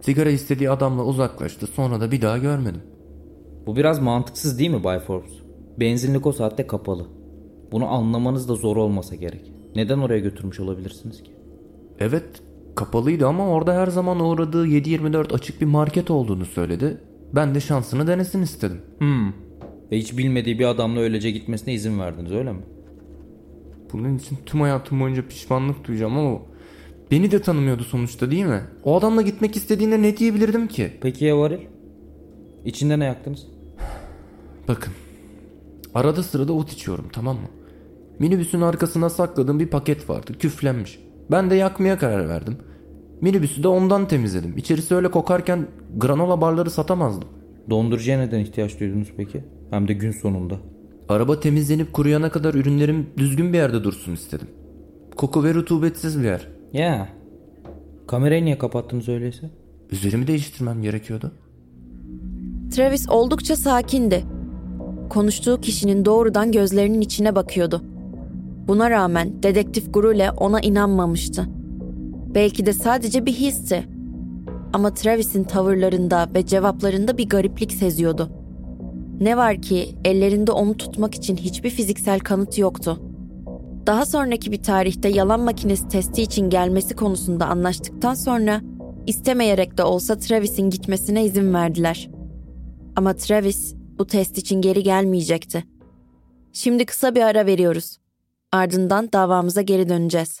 Sigara 0.00 0.30
istediği 0.30 0.70
adamla 0.70 1.04
uzaklaştı 1.04 1.66
sonra 1.66 2.00
da 2.00 2.10
bir 2.10 2.22
daha 2.22 2.38
görmedim. 2.38 2.82
Bu 3.66 3.76
biraz 3.76 3.98
mantıksız 3.98 4.58
değil 4.58 4.70
mi 4.70 4.84
Bay 4.84 4.98
Forbes? 5.00 5.32
Benzinlik 5.80 6.26
o 6.26 6.32
saatte 6.32 6.66
kapalı. 6.66 7.06
Bunu 7.72 7.86
anlamanız 7.86 8.48
da 8.48 8.54
zor 8.54 8.76
olmasa 8.76 9.14
gerek. 9.14 9.52
Neden 9.76 9.98
oraya 9.98 10.18
götürmüş 10.18 10.60
olabilirsiniz 10.60 11.22
ki? 11.22 11.30
Evet 12.00 12.24
kapalıydı 12.78 13.26
ama 13.26 13.48
orada 13.48 13.74
her 13.74 13.86
zaman 13.86 14.20
uğradığı 14.20 14.66
7-24 14.66 15.34
açık 15.34 15.60
bir 15.60 15.66
market 15.66 16.10
olduğunu 16.10 16.44
söyledi. 16.44 17.00
Ben 17.32 17.54
de 17.54 17.60
şansını 17.60 18.06
denesin 18.06 18.42
istedim. 18.42 18.80
Hmm. 18.98 19.28
Ve 19.92 19.98
hiç 19.98 20.18
bilmediği 20.18 20.58
bir 20.58 20.64
adamla 20.64 21.00
öylece 21.00 21.30
gitmesine 21.30 21.74
izin 21.74 22.00
verdiniz 22.00 22.32
öyle 22.32 22.52
mi? 22.52 22.62
Bunun 23.92 24.18
için 24.18 24.38
tüm 24.46 24.60
hayatım 24.60 25.00
boyunca 25.00 25.28
pişmanlık 25.28 25.84
duyacağım 25.84 26.18
ama 26.18 26.38
beni 27.10 27.30
de 27.30 27.42
tanımıyordu 27.42 27.84
sonuçta 27.84 28.30
değil 28.30 28.44
mi? 28.44 28.62
O 28.84 28.98
adamla 28.98 29.22
gitmek 29.22 29.56
istediğinde 29.56 30.02
ne 30.02 30.16
diyebilirdim 30.16 30.68
ki? 30.68 30.92
Peki 31.00 31.24
ya 31.24 31.38
varil? 31.38 31.60
İçinde 32.64 32.98
ne 32.98 33.04
yaktınız? 33.04 33.46
Bakın. 34.68 34.92
Arada 35.94 36.22
sırada 36.22 36.52
ot 36.52 36.72
içiyorum 36.72 37.06
tamam 37.12 37.36
mı? 37.36 37.48
Minibüsün 38.18 38.60
arkasına 38.60 39.10
sakladığım 39.10 39.60
bir 39.60 39.66
paket 39.66 40.10
vardı. 40.10 40.32
Küflenmiş. 40.38 40.98
Ben 41.30 41.50
de 41.50 41.54
yakmaya 41.54 41.98
karar 41.98 42.28
verdim. 42.28 42.58
Minibüsü 43.20 43.62
de 43.62 43.68
ondan 43.68 44.08
temizledim. 44.08 44.56
İçerisi 44.56 44.94
öyle 44.94 45.10
kokarken 45.10 45.66
granola 45.96 46.40
barları 46.40 46.70
satamazdım. 46.70 47.28
Dondurucuya 47.70 48.18
neden 48.18 48.38
ihtiyaç 48.38 48.80
duydunuz 48.80 49.08
peki? 49.16 49.44
Hem 49.70 49.88
de 49.88 49.92
gün 49.92 50.10
sonunda. 50.10 50.54
Araba 51.08 51.40
temizlenip 51.40 51.92
kuruyana 51.92 52.30
kadar 52.30 52.54
ürünlerim 52.54 53.06
düzgün 53.16 53.52
bir 53.52 53.58
yerde 53.58 53.84
dursun 53.84 54.12
istedim. 54.12 54.48
Koku 55.16 55.44
ve 55.44 55.54
rutubetsiz 55.54 56.18
bir 56.18 56.24
yer. 56.24 56.48
Ya. 56.72 57.08
Kamerayı 58.06 58.44
niye 58.44 58.58
kapattınız 58.58 59.08
öyleyse? 59.08 59.50
Üzerimi 59.90 60.26
değiştirmem 60.26 60.82
gerekiyordu. 60.82 61.32
Travis 62.70 63.08
oldukça 63.08 63.56
sakindi. 63.56 64.24
Konuştuğu 65.10 65.60
kişinin 65.60 66.04
doğrudan 66.04 66.52
gözlerinin 66.52 67.00
içine 67.00 67.34
bakıyordu. 67.34 67.82
Buna 68.68 68.90
rağmen 68.90 69.42
dedektif 69.42 69.94
Grule 69.94 70.30
ona 70.30 70.60
inanmamıştı. 70.60 71.57
Belki 72.34 72.66
de 72.66 72.72
sadece 72.72 73.26
bir 73.26 73.32
histi. 73.32 73.88
Ama 74.72 74.94
Travis'in 74.94 75.44
tavırlarında 75.44 76.28
ve 76.34 76.46
cevaplarında 76.46 77.18
bir 77.18 77.28
gariplik 77.28 77.72
seziyordu. 77.72 78.30
Ne 79.20 79.36
var 79.36 79.62
ki 79.62 79.94
ellerinde 80.04 80.52
onu 80.52 80.76
tutmak 80.76 81.14
için 81.14 81.36
hiçbir 81.36 81.70
fiziksel 81.70 82.18
kanıt 82.20 82.58
yoktu. 82.58 83.02
Daha 83.86 84.06
sonraki 84.06 84.52
bir 84.52 84.62
tarihte 84.62 85.08
yalan 85.08 85.40
makinesi 85.40 85.88
testi 85.88 86.22
için 86.22 86.50
gelmesi 86.50 86.96
konusunda 86.96 87.46
anlaştıktan 87.46 88.14
sonra 88.14 88.60
istemeyerek 89.06 89.78
de 89.78 89.84
olsa 89.84 90.18
Travis'in 90.18 90.70
gitmesine 90.70 91.24
izin 91.24 91.54
verdiler. 91.54 92.10
Ama 92.96 93.14
Travis 93.14 93.74
bu 93.98 94.06
test 94.06 94.38
için 94.38 94.60
geri 94.60 94.82
gelmeyecekti. 94.82 95.64
Şimdi 96.52 96.86
kısa 96.86 97.14
bir 97.14 97.22
ara 97.22 97.46
veriyoruz. 97.46 97.98
Ardından 98.52 99.08
davamıza 99.12 99.62
geri 99.62 99.88
döneceğiz. 99.88 100.40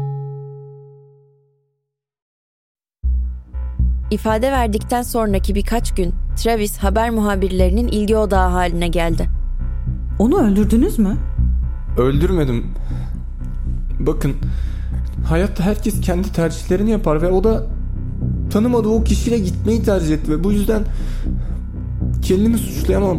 İfade 4.11 4.51
verdikten 4.51 5.01
sonraki 5.01 5.55
birkaç 5.55 5.95
gün 5.95 6.13
Travis 6.35 6.77
haber 6.77 7.09
muhabirlerinin 7.09 7.87
ilgi 7.87 8.17
odağı 8.17 8.49
haline 8.49 8.87
geldi. 8.87 9.29
Onu 10.19 10.37
öldürdünüz 10.37 10.99
mü? 10.99 11.17
Öldürmedim. 11.97 12.65
Bakın 13.99 14.35
hayatta 15.25 15.63
herkes 15.63 16.01
kendi 16.01 16.31
tercihlerini 16.31 16.91
yapar 16.91 17.21
ve 17.21 17.27
o 17.27 17.43
da 17.43 17.63
tanımadığı 18.51 18.89
o 18.89 19.03
kişiyle 19.03 19.39
gitmeyi 19.39 19.83
tercih 19.83 20.13
etti 20.13 20.31
ve 20.31 20.43
bu 20.43 20.51
yüzden 20.51 20.83
kendimi 22.21 22.57
suçlayamam. 22.57 23.17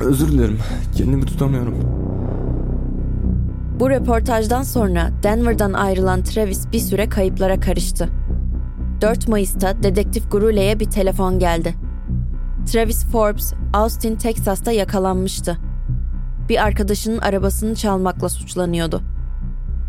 Özür 0.00 0.32
dilerim. 0.32 0.58
Kendimi 0.96 1.24
tutamıyorum. 1.24 2.03
Bu 3.80 3.90
röportajdan 3.90 4.62
sonra 4.62 5.10
Denver'dan 5.22 5.72
ayrılan 5.72 6.22
Travis 6.22 6.72
bir 6.72 6.78
süre 6.78 7.08
kayıplara 7.08 7.60
karıştı. 7.60 8.08
4 9.00 9.28
Mayıs'ta 9.28 9.82
dedektif 9.82 10.32
Grule'ye 10.32 10.80
bir 10.80 10.90
telefon 10.90 11.38
geldi. 11.38 11.74
Travis 12.72 13.04
Forbes, 13.04 13.52
Austin, 13.72 14.16
Texas'ta 14.16 14.72
yakalanmıştı. 14.72 15.58
Bir 16.48 16.64
arkadaşının 16.64 17.18
arabasını 17.18 17.74
çalmakla 17.74 18.28
suçlanıyordu. 18.28 19.00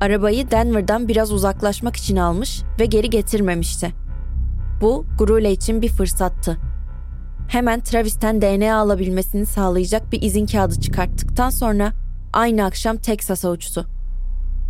Arabayı 0.02 0.52
Denver'dan 0.52 1.08
biraz 1.08 1.32
uzaklaşmak 1.32 1.96
için 1.96 2.16
almış 2.16 2.62
ve 2.80 2.86
geri 2.86 3.10
getirmemişti. 3.10 3.94
Bu 4.82 5.06
Grule 5.18 5.52
için 5.52 5.82
bir 5.82 5.90
fırsattı. 5.90 6.58
Hemen 7.48 7.80
Travis'ten 7.80 8.42
DNA 8.42 8.78
alabilmesini 8.78 9.46
sağlayacak 9.46 10.12
bir 10.12 10.22
izin 10.22 10.46
kağıdı 10.46 10.82
çıkarttıktan 10.82 11.50
sonra 11.50 11.92
aynı 12.36 12.66
akşam 12.66 12.98
Texas'a 12.98 13.52
uçtu. 13.52 13.86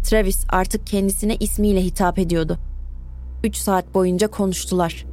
Travis 0.04 0.46
artık 0.50 0.88
kendisine 0.88 1.36
ismiyle 1.36 1.82
hitap 1.82 2.20
ediyordu. 2.20 2.58
3 3.44 3.56
saat 3.56 3.94
boyunca 3.94 4.28
konuştular. 4.28 5.06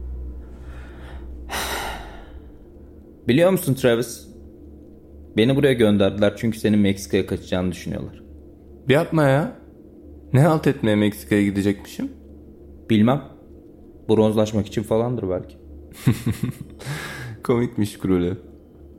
Biliyor 3.29 3.51
musun 3.51 3.75
Travis? 3.75 4.29
Beni 5.37 5.57
buraya 5.57 5.73
gönderdiler 5.73 6.35
çünkü 6.37 6.59
senin 6.59 6.79
Meksika'ya 6.79 7.27
kaçacağını 7.27 7.73
düşünüyorlar. 7.73 8.23
Bir 8.89 8.95
yapma 8.95 9.23
ya. 9.23 9.57
Ne 10.33 10.41
halt 10.41 10.67
etmeye 10.67 10.97
Meksika'ya 10.97 11.43
gidecekmişim? 11.43 12.13
Bilmem. 12.91 13.23
Bronzlaşmak 14.09 14.67
için 14.67 14.83
falandır 14.83 15.31
belki. 15.31 15.57
Komikmiş 17.43 17.99
Krule. 17.99 18.37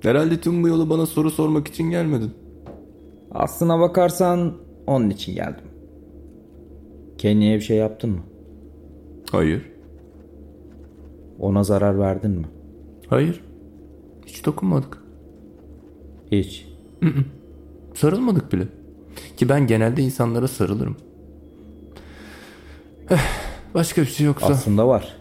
Herhalde 0.01 0.41
tüm 0.41 0.63
bu 0.63 0.67
yolu 0.67 0.89
bana 0.89 1.05
soru 1.05 1.31
sormak 1.31 1.67
için 1.67 1.89
gelmedin. 1.89 2.42
Aslına 3.34 3.80
bakarsan 3.80 4.54
onun 4.88 5.10
için 5.10 5.36
geldim. 5.36 5.66
Kenya'ya 7.18 7.56
bir 7.56 7.62
şey 7.62 7.78
yaptın 7.78 8.10
mı? 8.10 8.20
Hayır. 9.32 9.62
Ona 11.40 11.63
zarar 11.63 12.00
verdin 12.00 12.32
mi? 12.32 12.46
Hayır. 13.08 13.44
Hiç 14.25 14.46
dokunmadık. 14.46 14.98
Hiç. 16.32 16.68
Sarılmadık 17.94 18.54
bile. 18.54 18.68
Ki 19.38 19.50
ben 19.50 19.68
genelde 19.68 20.02
insanlara 20.02 20.48
sarılırım. 20.48 20.96
Eh, 23.10 23.18
Başka 23.74 24.02
bir 24.02 24.08
şey 24.08 24.25
yoksa. 24.25 24.48
Aslında 24.48 24.88
var. 24.88 25.18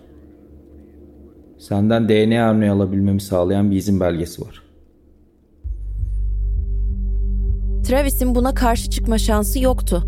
Senden 1.59 2.09
DNA 2.09 2.51
örneği 2.51 2.71
alabilmemi 2.71 3.21
sağlayan 3.21 3.71
bir 3.71 3.77
izin 3.77 4.01
belgesi 4.01 4.43
var. 4.43 4.63
Travis'in 7.83 8.35
buna 8.35 8.55
karşı 8.55 8.91
çıkma 8.91 9.19
şansı 9.19 9.59
yoktu. 9.61 10.03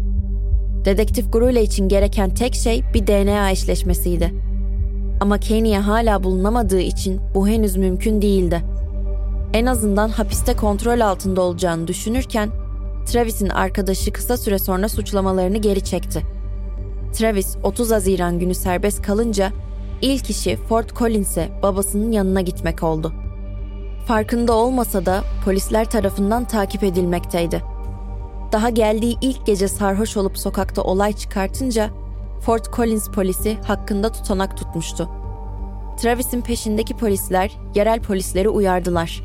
Dedektif 0.85 1.33
Grule 1.33 1.63
için 1.63 1.89
gereken 1.89 2.35
tek 2.35 2.55
şey 2.55 2.83
bir 2.95 3.07
DNA 3.07 3.51
eşleşmesiydi. 3.51 4.35
Ama 5.21 5.39
Kenya 5.39 5.87
hala 5.87 6.25
bulunamadığı 6.25 6.81
için 6.81 7.21
bu 7.35 7.49
henüz 7.49 7.77
mümkün 7.77 8.23
değildi. 8.23 8.63
En 9.53 9.67
azından 9.67 10.09
hapiste 10.09 10.57
kontrol 10.57 11.01
altında 11.01 11.41
olacağını 11.41 11.87
düşünürken 11.87 12.51
Travis'in 13.07 13.49
arkadaşı 13.49 14.13
kısa 14.13 14.37
süre 14.37 14.59
sonra 14.59 14.89
suçlamalarını 14.89 15.59
geri 15.59 15.85
çekti. 15.85 16.23
Travis 17.13 17.57
30 17.63 17.91
Haziran 17.91 18.39
günü 18.39 18.55
serbest 18.55 19.03
kalınca 19.03 19.53
ilk 20.03 20.31
işi 20.31 20.57
Fort 20.57 20.97
Collins'e 20.97 21.49
babasının 21.63 22.13
yanına 22.13 22.41
gitmek 22.41 22.83
oldu. 22.83 23.13
Farkında 24.07 24.53
olmasa 24.53 25.07
da 25.07 25.25
polisler 25.45 25.91
tarafından 25.91 26.45
takip 26.45 26.83
edilmekteydi. 26.83 27.63
Daha 28.53 28.71
geldiği 28.71 29.17
ilk 29.21 29.47
gece 29.47 29.69
sarhoş 29.69 30.17
olup 30.17 30.39
sokakta 30.39 30.83
olay 30.83 31.13
çıkartınca 31.13 31.91
Fort 32.41 32.73
Collins 32.77 33.09
polisi 33.09 33.59
hakkında 33.67 34.13
tutanak 34.13 34.57
tutmuştu. 34.57 35.09
Travis'in 35.97 36.41
peşindeki 36.41 36.97
polisler 36.97 37.51
yerel 37.75 38.01
polisleri 38.01 38.49
uyardılar. 38.49 39.23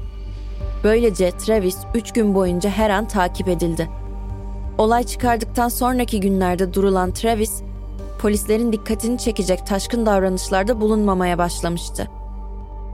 Böylece 0.83 1.31
Travis 1.31 1.77
3 1.93 2.11
gün 2.11 2.35
boyunca 2.35 2.69
her 2.69 2.89
an 2.89 3.07
takip 3.07 3.47
edildi. 3.47 3.89
Olay 4.77 5.03
çıkardıktan 5.03 5.69
sonraki 5.69 6.19
günlerde 6.19 6.73
durulan 6.73 7.11
Travis, 7.11 7.61
polislerin 8.19 8.73
dikkatini 8.73 9.17
çekecek 9.17 9.67
taşkın 9.67 10.05
davranışlarda 10.05 10.81
bulunmamaya 10.81 11.37
başlamıştı. 11.37 12.18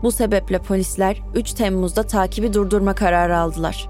Bu 0.03 0.11
sebeple 0.11 0.59
polisler 0.59 1.21
3 1.35 1.53
Temmuz'da 1.53 2.03
takibi 2.03 2.53
durdurma 2.53 2.95
kararı 2.95 3.37
aldılar. 3.37 3.89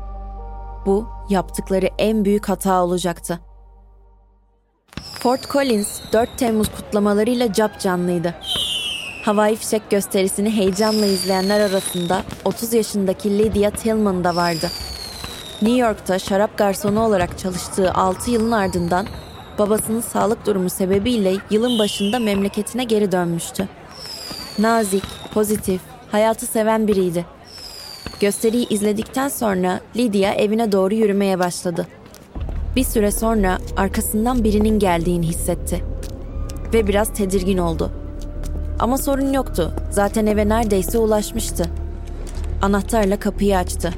Bu 0.86 1.08
yaptıkları 1.30 1.90
en 1.98 2.26
büyük 2.26 2.50
hata 2.50 2.84
olacaktı. 2.84 3.40
Fort 5.20 5.52
Collins 5.52 6.00
4 6.14 6.38
Temmuz 6.38 6.70
kutlamalarıyla 6.70 7.54
cap 7.54 7.80
canlıydı. 7.80 8.36
Havai 9.24 9.56
fişek 9.56 9.90
gösterisini 9.90 10.50
heyecanla 10.50 11.06
izleyenler 11.06 11.60
arasında 11.60 12.24
30 12.46 12.74
yaşındaki 12.74 13.38
Lydia 13.38 13.72
Tillman 13.72 14.24
da 14.24 14.36
vardı. 14.36 14.70
New 15.62 15.78
York'ta 15.78 16.20
şarap 16.20 16.58
garsonu 16.58 17.00
olarak 17.00 17.40
çalıştığı 17.40 17.94
6 17.94 18.32
yılın 18.32 18.52
ardından 18.52 19.08
babasının 19.60 20.02
sağlık 20.02 20.46
durumu 20.46 20.70
sebebiyle 20.70 21.36
yılın 21.50 21.80
başında 21.80 22.20
memleketine 22.20 22.84
geri 22.84 23.12
dönmüştü. 23.12 23.68
Nazik, 24.60 25.04
pozitif, 25.34 25.82
hayatı 26.12 26.46
seven 26.46 26.88
biriydi. 26.88 27.26
Gösteriyi 28.20 28.68
izledikten 28.70 29.28
sonra 29.28 29.80
Lydia 29.98 30.34
evine 30.34 30.72
doğru 30.72 30.94
yürümeye 30.94 31.40
başladı. 31.40 31.88
Bir 32.76 32.84
süre 32.84 33.12
sonra 33.12 33.58
arkasından 33.78 34.44
birinin 34.44 34.80
geldiğini 34.80 35.28
hissetti. 35.28 35.84
Ve 36.74 36.88
biraz 36.88 37.14
tedirgin 37.14 37.58
oldu. 37.58 37.92
Ama 38.80 38.98
sorun 38.98 39.34
yoktu. 39.34 39.74
Zaten 39.92 40.26
eve 40.26 40.50
neredeyse 40.50 40.98
ulaşmıştı. 40.98 41.66
Anahtarla 42.62 43.20
kapıyı 43.20 43.58
açtı. 43.58 43.94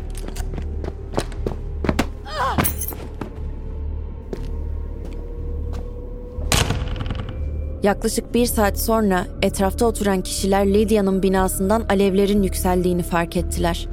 Yaklaşık 7.84 8.34
bir 8.34 8.46
saat 8.46 8.80
sonra 8.80 9.28
etrafta 9.42 9.86
oturan 9.86 10.22
kişiler 10.22 10.68
Lydia'nın 10.68 11.24
binasından 11.24 11.86
alevlerin 11.90 12.44
yükseldiğini 12.44 13.04
fark 13.04 13.38
ettiler. 13.38 13.88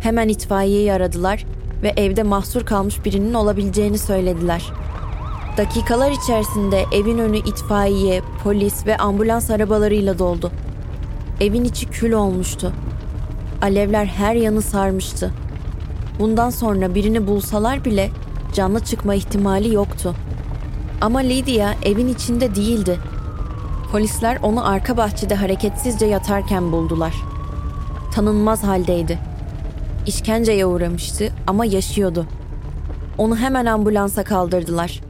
Hemen 0.00 0.28
itfaiyeyi 0.28 0.92
aradılar 0.92 1.44
ve 1.82 1.92
evde 1.96 2.22
mahsur 2.22 2.64
kalmış 2.64 3.04
birinin 3.04 3.34
olabileceğini 3.34 3.98
söylediler. 3.98 4.72
Dakikalar 5.56 6.10
içerisinde 6.10 6.84
evin 6.92 7.18
önü 7.18 7.38
itfaiye, 7.38 8.22
polis 8.44 8.86
ve 8.86 8.96
ambulans 8.96 9.50
arabalarıyla 9.50 10.18
doldu. 10.18 10.50
Evin 11.40 11.64
içi 11.64 11.86
kül 11.86 12.12
olmuştu. 12.12 12.72
Alevler 13.62 14.06
her 14.06 14.34
yanı 14.34 14.62
sarmıştı. 14.62 15.30
Bundan 16.18 16.50
sonra 16.50 16.94
birini 16.94 17.26
bulsalar 17.26 17.84
bile 17.84 18.10
canlı 18.52 18.80
çıkma 18.80 19.14
ihtimali 19.14 19.74
yoktu. 19.74 20.14
Ama 21.04 21.18
Lydia 21.18 21.74
evin 21.82 22.08
içinde 22.08 22.54
değildi. 22.54 22.98
Polisler 23.92 24.38
onu 24.42 24.68
arka 24.68 24.96
bahçede 24.96 25.34
hareketsizce 25.34 26.06
yatarken 26.06 26.72
buldular. 26.72 27.14
Tanınmaz 28.14 28.62
haldeydi. 28.62 29.18
İşkenceye 30.06 30.66
uğramıştı 30.66 31.32
ama 31.46 31.64
yaşıyordu. 31.64 32.26
Onu 33.18 33.36
hemen 33.36 33.66
ambulansa 33.66 34.24
kaldırdılar. 34.24 35.00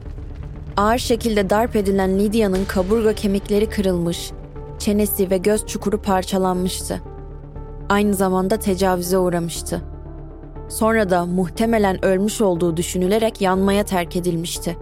Ağır 0.77 0.97
şekilde 0.97 1.49
darp 1.49 1.75
edilen 1.75 2.19
Lydia'nın 2.19 2.65
kaburga 2.65 3.13
kemikleri 3.13 3.69
kırılmış, 3.69 4.31
çenesi 4.79 5.29
ve 5.29 5.37
göz 5.37 5.65
çukuru 5.65 6.01
parçalanmıştı. 6.01 7.01
Aynı 7.89 8.13
zamanda 8.13 8.57
tecavüze 8.57 9.17
uğramıştı. 9.17 9.81
Sonra 10.69 11.09
da 11.09 11.25
muhtemelen 11.25 12.05
ölmüş 12.05 12.41
olduğu 12.41 12.77
düşünülerek 12.77 13.41
yanmaya 13.41 13.83
terk 13.83 14.15
edilmişti. 14.15 14.77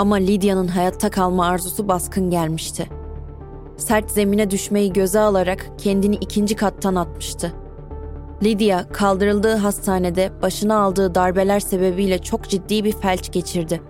Ama 0.00 0.14
Lydia'nın 0.14 0.68
hayatta 0.68 1.10
kalma 1.10 1.46
arzusu 1.46 1.88
baskın 1.88 2.30
gelmişti. 2.30 2.88
Sert 3.76 4.10
zemine 4.10 4.50
düşmeyi 4.50 4.92
göze 4.92 5.20
alarak 5.20 5.70
kendini 5.78 6.14
ikinci 6.16 6.56
kattan 6.56 6.94
atmıştı. 6.94 7.52
Lydia 8.42 8.88
kaldırıldığı 8.92 9.56
hastanede 9.56 10.30
başına 10.42 10.80
aldığı 10.80 11.14
darbeler 11.14 11.60
sebebiyle 11.60 12.18
çok 12.18 12.48
ciddi 12.48 12.84
bir 12.84 12.92
felç 12.92 13.32
geçirdi. 13.32 13.80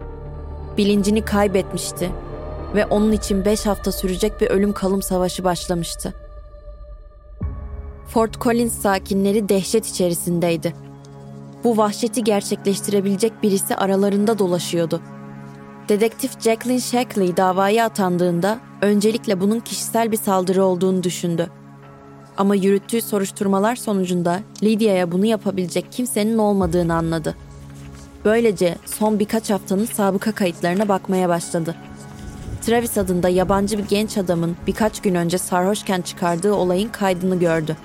Bilincini 0.77 1.25
kaybetmişti 1.25 2.11
ve 2.75 2.87
onun 2.87 3.13
için 3.13 3.45
5 3.45 3.67
hafta 3.67 3.93
sürecek 3.93 4.41
bir 4.41 4.47
ölüm 4.47 4.73
kalım 4.73 5.03
savaşı 5.03 5.45
başlamıştı. 5.45 6.15
Fort 8.07 8.41
Collins 8.41 8.79
sakinleri 8.79 9.49
dehşet 9.49 9.87
içerisindeydi. 9.87 10.75
Bu 11.65 11.77
vahşeti 11.77 12.25
gerçekleştirebilecek 12.25 13.43
birisi 13.43 13.77
aralarında 13.77 14.39
dolaşıyordu. 14.39 15.01
Dedektif 15.91 16.41
Jacqueline 16.41 16.81
Shackley 16.81 17.37
davaya 17.37 17.85
atandığında 17.85 18.59
öncelikle 18.83 19.41
bunun 19.41 19.61
kişisel 19.61 20.13
bir 20.13 20.17
saldırı 20.17 20.65
olduğunu 20.65 21.03
düşündü. 21.03 21.51
Ama 22.37 22.55
yürüttüğü 22.55 23.03
soruşturmalar 23.03 23.77
sonucunda 23.77 24.41
Lydia'ya 24.63 25.13
bunu 25.13 25.27
yapabilecek 25.27 25.93
kimsenin 25.93 26.39
olmadığını 26.39 26.95
anladı. 26.95 27.37
Böylece 28.25 28.77
son 28.87 29.19
birkaç 29.19 29.51
haftanın 29.51 29.85
sabıka 29.85 30.33
kayıtlarına 30.33 30.89
bakmaya 30.89 31.29
başladı. 31.29 31.75
Travis 32.63 32.99
adında 32.99 33.29
yabancı 33.29 33.79
bir 33.79 33.89
genç 33.89 34.19
adamın 34.19 34.57
birkaç 34.67 35.03
gün 35.03 35.15
önce 35.15 35.39
sarhoşken 35.39 36.01
çıkardığı 36.01 36.53
olayın 36.53 36.89
kaydını 36.89 37.39
gördü. 37.39 37.77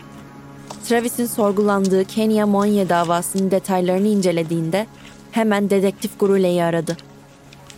Travis'in 0.88 1.26
sorgulandığı 1.26 2.06
Kenya 2.06 2.48
Monye 2.48 2.89
davasının 2.89 3.52
detaylarını 3.52 4.08
incelediğinde 4.08 4.88
hemen 5.32 5.70
dedektif 5.70 6.20
Gurule'yi 6.20 6.63
aradı. 6.63 6.98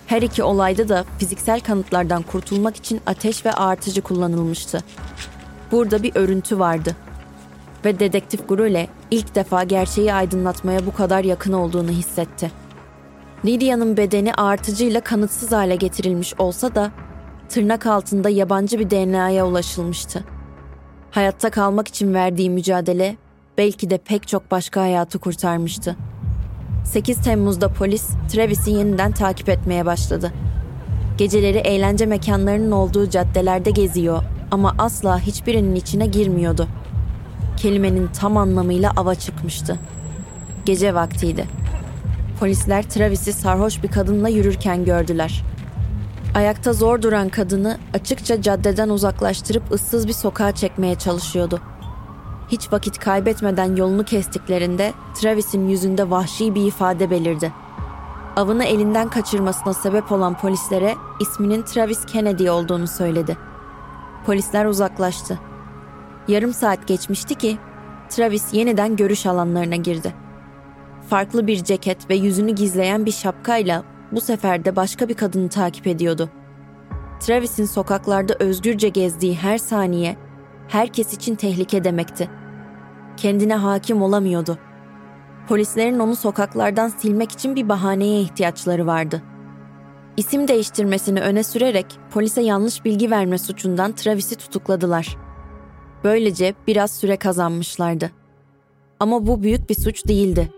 Her 0.08 0.22
iki 0.22 0.44
olayda 0.44 0.90
da 0.90 1.06
fiziksel 1.20 1.60
kanıtlardan 1.60 2.22
kurtulmak 2.22 2.76
için 2.76 3.02
ateş 3.06 3.46
ve 3.46 3.52
artıcı 3.52 4.02
kullanılmıştı. 4.02 4.80
Burada 5.72 6.04
bir 6.04 6.16
örüntü 6.16 6.60
vardı. 6.60 6.96
Ve 7.86 8.00
dedektif 8.00 8.50
Gurule 8.50 8.88
ilk 9.12 9.36
defa 9.36 9.64
gerçeği 9.64 10.14
aydınlatmaya 10.14 10.86
bu 10.86 10.94
kadar 10.94 11.24
yakın 11.24 11.54
olduğunu 11.54 11.90
hissetti. 11.90 12.52
Lydia'nın 13.46 13.98
bedeni 13.98 14.34
artıcıyla 14.34 15.02
kanıtsız 15.02 15.52
hale 15.52 15.76
getirilmiş 15.76 16.34
olsa 16.40 16.76
da 16.76 16.92
tırnak 17.50 17.86
altında 17.86 18.30
yabancı 18.30 18.80
bir 18.80 18.90
DNA'ya 18.90 19.48
ulaşılmıştı. 19.48 20.24
Hayatta 21.12 21.50
kalmak 21.50 21.88
için 21.88 22.14
verdiği 22.14 22.50
mücadele 22.50 23.18
belki 23.58 23.90
de 23.90 23.98
pek 23.98 24.28
çok 24.28 24.52
başka 24.52 24.82
hayatı 24.82 25.20
kurtarmıştı. 25.20 25.96
8 26.84 27.22
Temmuz'da 27.22 27.68
polis 27.74 28.10
Travis'i 28.32 28.72
yeniden 28.72 29.12
takip 29.12 29.50
etmeye 29.50 29.86
başladı. 29.86 30.34
Geceleri 31.18 31.58
eğlence 31.58 32.06
mekanlarının 32.06 32.72
olduğu 32.72 33.10
caddelerde 33.10 33.72
geziyor 33.72 34.24
ama 34.52 34.76
asla 34.78 35.20
hiçbirinin 35.20 35.76
içine 35.76 36.06
girmiyordu. 36.06 36.68
Kelimenin 37.58 38.08
tam 38.08 38.38
anlamıyla 38.38 38.92
ava 38.98 39.16
çıkmıştı. 39.16 39.80
Gece 40.66 40.96
vaktiydi. 40.96 41.46
Polisler 42.40 42.90
Travis'i 42.90 43.34
sarhoş 43.34 43.84
bir 43.84 43.88
kadınla 43.88 44.30
yürürken 44.30 44.86
gördüler. 44.86 45.44
Ayakta 46.36 46.74
zor 46.74 47.02
duran 47.02 47.30
kadını 47.30 47.78
açıkça 47.94 48.42
caddeden 48.42 48.90
uzaklaştırıp 48.90 49.72
ıssız 49.72 50.08
bir 50.08 50.14
sokağa 50.14 50.52
çekmeye 50.52 50.96
çalışıyordu. 50.96 51.62
Hiç 52.48 52.74
vakit 52.74 53.00
kaybetmeden 53.00 53.76
yolunu 53.76 54.04
kestiklerinde 54.04 54.94
Travis'in 55.22 55.68
yüzünde 55.68 56.10
vahşi 56.10 56.56
bir 56.56 56.66
ifade 56.66 57.10
belirdi. 57.10 57.54
Avını 58.36 58.64
elinden 58.64 59.10
kaçırmasına 59.10 59.74
sebep 59.74 60.12
olan 60.12 60.38
polislere 60.38 60.96
isminin 61.20 61.62
Travis 61.62 62.06
Kennedy 62.06 62.50
olduğunu 62.50 62.88
söyledi. 62.88 63.38
Polisler 64.26 64.66
uzaklaştı. 64.66 65.40
Yarım 66.28 66.54
saat 66.54 66.88
geçmişti 66.88 67.36
ki 67.36 67.58
Travis 68.10 68.54
yeniden 68.54 68.96
görüş 68.96 69.26
alanlarına 69.26 69.76
girdi. 69.76 70.14
Farklı 71.10 71.48
bir 71.48 71.64
ceket 71.64 72.10
ve 72.10 72.16
yüzünü 72.16 72.52
gizleyen 72.52 73.06
bir 73.06 73.12
şapkayla 73.12 73.84
bu 74.12 74.22
sefer 74.22 74.66
de 74.66 74.76
başka 74.76 75.10
bir 75.10 75.14
kadını 75.14 75.50
takip 75.50 75.88
ediyordu. 75.88 76.30
Travis'in 77.20 77.66
sokaklarda 77.66 78.34
özgürce 78.40 78.90
gezdiği 78.90 79.36
her 79.36 79.58
saniye 79.58 80.27
herkes 80.68 81.14
için 81.14 81.36
tehlike 81.36 81.84
demekti. 81.84 82.30
Kendine 83.18 83.56
hakim 83.56 84.02
olamıyordu. 84.02 84.58
Polislerin 85.48 86.00
onu 86.00 86.16
sokaklardan 86.16 86.88
silmek 86.88 87.32
için 87.32 87.56
bir 87.56 87.70
bahaneye 87.70 88.22
ihtiyaçları 88.22 88.88
vardı. 88.88 89.22
İsim 90.18 90.48
değiştirmesini 90.48 91.22
öne 91.22 91.44
sürerek 91.44 91.86
polise 92.12 92.42
yanlış 92.42 92.86
bilgi 92.86 93.12
verme 93.12 93.38
suçundan 93.38 93.92
Travis'i 93.92 94.36
tutukladılar. 94.36 95.18
Böylece 96.04 96.54
biraz 96.68 96.92
süre 96.92 97.18
kazanmışlardı. 97.18 98.12
Ama 99.00 99.28
bu 99.28 99.44
büyük 99.44 99.70
bir 99.70 99.76
suç 99.76 100.08
değildi. 100.08 100.52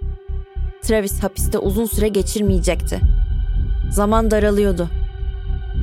Travis 0.81 1.23
hapiste 1.23 1.57
uzun 1.57 1.85
süre 1.85 2.07
geçirmeyecekti. 2.07 2.99
Zaman 3.91 4.31
daralıyordu. 4.31 4.89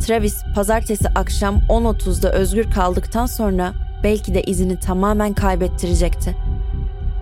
Travis 0.07 0.43
pazartesi 0.55 1.09
akşam 1.09 1.57
10.30'da 1.57 2.33
özgür 2.33 2.71
kaldıktan 2.71 3.27
sonra 3.27 3.73
belki 4.07 4.35
de 4.35 4.43
izini 4.43 4.81
tamamen 4.81 5.33
kaybettirecekti. 5.33 6.37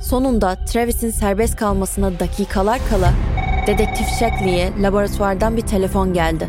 Sonunda 0.00 0.64
Travis'in 0.64 1.10
serbest 1.10 1.56
kalmasına 1.56 2.20
dakikalar 2.20 2.80
kala 2.90 3.12
Dedektif 3.66 4.06
Shackley'e 4.08 4.82
laboratuvardan 4.82 5.56
bir 5.56 5.62
telefon 5.62 6.12
geldi. 6.12 6.48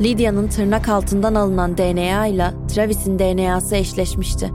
Lydia'nın 0.00 0.48
tırnak 0.48 0.88
altından 0.88 1.34
alınan 1.34 1.78
DNA 1.78 2.26
ile 2.26 2.50
Travis'in 2.74 3.18
DNA'sı 3.18 3.76
eşleşmişti. 3.76 4.50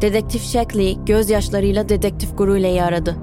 Dedektif 0.00 0.42
Shackley 0.42 1.04
gözyaşlarıyla 1.04 1.88
Dedektif 1.88 2.38
Gurule'yi 2.38 2.82
aradı. 2.82 3.16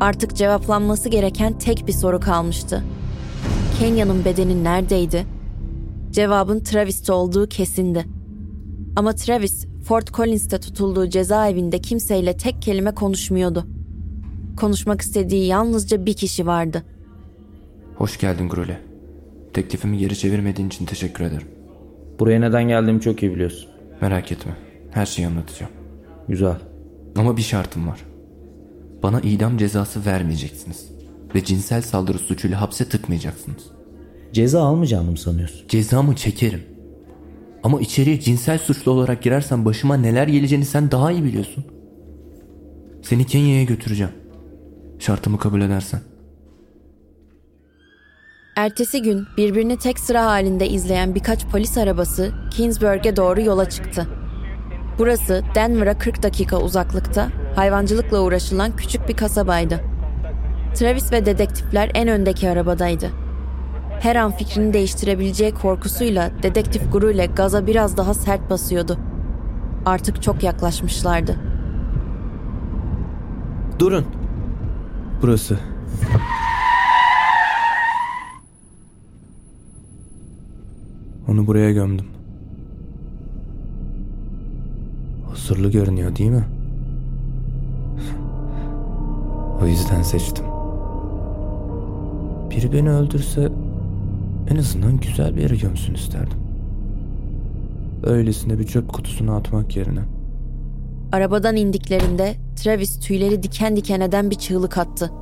Artık 0.00 0.36
cevaplanması 0.36 1.08
gereken 1.08 1.58
tek 1.58 1.86
bir 1.86 1.92
soru 1.92 2.20
kalmıştı. 2.20 2.84
Kenya'nın 3.78 4.24
bedeni 4.24 4.64
neredeydi? 4.64 5.26
Cevabın 6.10 6.60
Travis'te 6.60 7.12
olduğu 7.12 7.48
kesindi. 7.48 8.04
Ama 8.96 9.12
Travis, 9.12 9.71
Fort 9.84 10.14
Collins'te 10.14 10.60
tutulduğu 10.60 11.08
cezaevinde 11.08 11.78
kimseyle 11.78 12.36
tek 12.36 12.62
kelime 12.62 12.94
konuşmuyordu. 12.94 13.66
Konuşmak 14.56 15.00
istediği 15.00 15.46
yalnızca 15.46 16.06
bir 16.06 16.14
kişi 16.14 16.46
vardı. 16.46 16.82
Hoş 17.96 18.18
geldin 18.18 18.48
Grole. 18.48 18.80
Teklifimi 19.52 19.98
geri 19.98 20.18
çevirmediğin 20.18 20.68
için 20.68 20.86
teşekkür 20.86 21.24
ederim. 21.24 21.48
Buraya 22.18 22.40
neden 22.40 22.68
geldiğimi 22.68 23.00
çok 23.00 23.22
iyi 23.22 23.34
biliyorsun. 23.34 23.68
Merak 24.00 24.32
etme. 24.32 24.52
Her 24.90 25.06
şeyi 25.06 25.28
anlatacağım. 25.28 25.72
Güzel. 26.28 26.56
Ama 27.16 27.36
bir 27.36 27.42
şartım 27.42 27.88
var. 27.88 28.00
Bana 29.02 29.20
idam 29.20 29.58
cezası 29.58 30.06
vermeyeceksiniz. 30.06 30.88
Ve 31.34 31.44
cinsel 31.44 31.82
saldırı 31.82 32.18
suçuyla 32.18 32.60
hapse 32.60 32.88
tıkmayacaksınız. 32.88 33.62
Ceza 34.32 34.62
almayacağını 34.62 35.10
mı 35.10 35.18
sanıyorsun? 35.18 35.68
Cezamı 35.68 36.16
çekerim. 36.16 36.71
Ama 37.62 37.80
içeriye 37.80 38.20
cinsel 38.20 38.58
suçlu 38.58 38.92
olarak 38.92 39.22
girersen 39.22 39.64
başıma 39.64 39.96
neler 39.96 40.28
geleceğini 40.28 40.64
sen 40.64 40.90
daha 40.90 41.12
iyi 41.12 41.24
biliyorsun. 41.24 41.64
Seni 43.02 43.26
Kenya'ya 43.26 43.64
götüreceğim. 43.64 44.12
Şartımı 44.98 45.38
kabul 45.38 45.60
edersen. 45.60 46.00
Ertesi 48.56 49.02
gün 49.02 49.26
birbirini 49.36 49.78
tek 49.78 49.98
sıra 49.98 50.24
halinde 50.24 50.68
izleyen 50.68 51.14
birkaç 51.14 51.46
polis 51.46 51.78
arabası 51.78 52.32
Kingsburg'e 52.50 53.16
doğru 53.16 53.40
yola 53.40 53.70
çıktı. 53.70 54.06
Burası 54.98 55.42
Denver'a 55.54 55.98
40 55.98 56.22
dakika 56.22 56.60
uzaklıkta 56.60 57.28
hayvancılıkla 57.56 58.20
uğraşılan 58.20 58.76
küçük 58.76 59.08
bir 59.08 59.16
kasabaydı. 59.16 59.80
Travis 60.74 61.12
ve 61.12 61.26
dedektifler 61.26 61.90
en 61.94 62.08
öndeki 62.08 62.48
arabadaydı. 62.50 63.21
Her 64.02 64.16
an 64.16 64.30
fikrini 64.30 64.72
değiştirebileceği 64.72 65.54
korkusuyla 65.54 66.30
dedektif 66.42 66.92
Guru 66.92 67.10
ile 67.10 67.26
gaza 67.26 67.66
biraz 67.66 67.96
daha 67.96 68.14
sert 68.14 68.50
basıyordu. 68.50 68.98
Artık 69.86 70.22
çok 70.22 70.42
yaklaşmışlardı. 70.42 71.36
Durun. 73.78 74.06
Burası. 75.22 75.58
Onu 81.28 81.46
buraya 81.46 81.72
gömdüm. 81.72 82.06
Huzurlu 85.30 85.70
görünüyor 85.70 86.16
değil 86.16 86.30
mi? 86.30 86.44
o 89.62 89.66
yüzden 89.66 90.02
seçtim. 90.02 90.44
Biri 92.50 92.72
beni 92.72 92.90
öldürse 92.90 93.52
en 94.50 94.56
azından 94.56 95.00
güzel 95.00 95.36
bir 95.36 95.42
yere 95.42 95.56
gömsün 95.56 95.94
isterdim. 95.94 96.38
Öylesine 98.02 98.58
bir 98.58 98.66
çöp 98.66 98.92
kutusuna 98.92 99.36
atmak 99.36 99.76
yerine. 99.76 100.00
Arabadan 101.12 101.56
indiklerinde 101.56 102.34
Travis 102.56 103.00
tüyleri 103.00 103.42
diken 103.42 103.76
diken 103.76 104.00
eden 104.00 104.30
bir 104.30 104.36
çığlık 104.36 104.78
attı. 104.78 105.12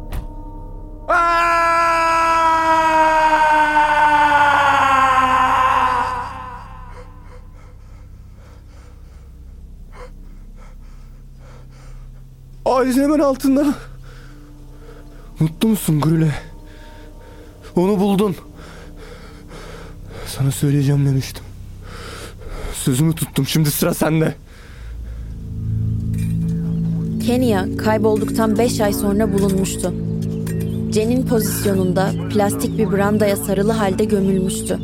Ağacın 12.64 13.02
hemen 13.02 13.18
altında. 13.18 13.74
Mutlu 15.40 15.68
musun 15.68 16.00
Grüle? 16.00 16.34
Onu 17.76 18.00
buldun. 18.00 18.36
Sana 20.40 20.50
söyleyeceğim 20.50 21.06
demiştim. 21.06 21.44
Sözümü 22.74 23.14
tuttum. 23.14 23.46
Şimdi 23.46 23.70
sıra 23.70 23.94
sende. 23.94 24.34
Kenya 27.26 27.76
kaybolduktan 27.76 28.58
5 28.58 28.80
ay 28.80 28.92
sonra 28.92 29.32
bulunmuştu. 29.32 29.94
Jen'in 30.92 31.26
pozisyonunda 31.26 32.10
plastik 32.32 32.78
bir 32.78 32.92
brandaya 32.92 33.36
sarılı 33.36 33.72
halde 33.72 34.04
gömülmüştü. 34.04 34.78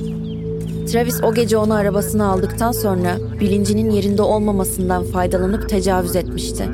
Travis 0.93 1.23
o 1.23 1.35
gece 1.35 1.57
onu 1.57 1.75
arabasına 1.75 2.27
aldıktan 2.27 2.73
sonra 2.73 3.17
bilincinin 3.41 3.91
yerinde 3.91 4.23
olmamasından 4.23 5.05
faydalanıp 5.05 5.69
tecavüz 5.69 6.17
etmişti. 6.17 6.69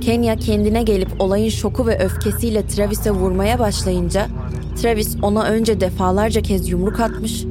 Kenya 0.00 0.36
kendine 0.36 0.82
gelip 0.82 1.20
olayın 1.20 1.50
şoku 1.50 1.86
ve 1.86 1.98
öfkesiyle 1.98 2.66
Travis'e 2.66 3.10
vurmaya 3.10 3.58
başlayınca 3.58 4.26
Travis 4.82 5.16
ona 5.22 5.42
önce 5.44 5.80
defalarca 5.80 6.42
kez 6.42 6.68
yumruk 6.68 7.00
atmış, 7.00 7.44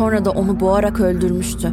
Sonra 0.00 0.24
da 0.24 0.30
onu 0.30 0.60
boğarak 0.60 1.00
öldürmüştü. 1.00 1.72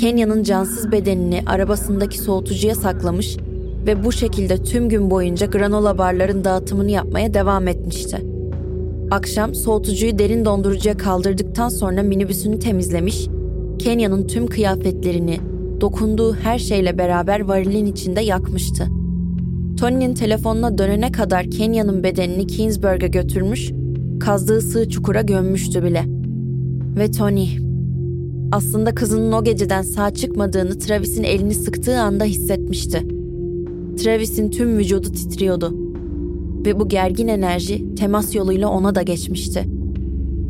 Kenya'nın 0.00 0.42
cansız 0.42 0.92
bedenini 0.92 1.42
arabasındaki 1.46 2.18
soğutucuya 2.18 2.74
saklamış 2.74 3.36
ve 3.86 4.04
bu 4.04 4.12
şekilde 4.12 4.62
tüm 4.62 4.88
gün 4.88 5.10
boyunca 5.10 5.46
granola 5.46 5.98
barların 5.98 6.44
dağıtımını 6.44 6.90
yapmaya 6.90 7.34
devam 7.34 7.68
etmişti. 7.68 8.26
Akşam 9.10 9.54
soğutucuyu 9.54 10.18
derin 10.18 10.44
dondurucuya 10.44 10.96
kaldırdıktan 10.96 11.68
sonra 11.68 12.02
minibüsünü 12.02 12.58
temizlemiş, 12.58 13.26
Kenya'nın 13.78 14.26
tüm 14.26 14.46
kıyafetlerini, 14.46 15.40
dokunduğu 15.80 16.34
her 16.34 16.58
şeyle 16.58 16.98
beraber 16.98 17.40
varilin 17.40 17.86
içinde 17.86 18.20
yakmıştı. 18.20 18.86
Tony'nin 19.80 20.14
telefonuna 20.14 20.78
dönene 20.78 21.12
kadar 21.12 21.50
Kenya'nın 21.50 22.02
bedenini 22.02 22.46
Kingsburg'a 22.46 23.06
götürmüş, 23.06 23.72
kazdığı 24.20 24.60
sığ 24.60 24.88
çukura 24.88 25.22
gömmüştü 25.22 25.84
bile. 25.84 26.19
Ve 26.96 27.10
Tony, 27.10 27.48
aslında 28.52 28.94
kızının 28.94 29.32
o 29.32 29.44
geceden 29.44 29.82
sağ 29.82 30.14
çıkmadığını 30.14 30.78
Travis'in 30.78 31.22
elini 31.22 31.54
sıktığı 31.54 32.00
anda 32.00 32.24
hissetmişti. 32.24 33.06
Travis'in 33.96 34.50
tüm 34.50 34.78
vücudu 34.78 35.12
titriyordu. 35.12 35.74
Ve 36.66 36.80
bu 36.80 36.88
gergin 36.88 37.28
enerji 37.28 37.94
temas 37.94 38.34
yoluyla 38.34 38.68
ona 38.68 38.94
da 38.94 39.02
geçmişti. 39.02 39.64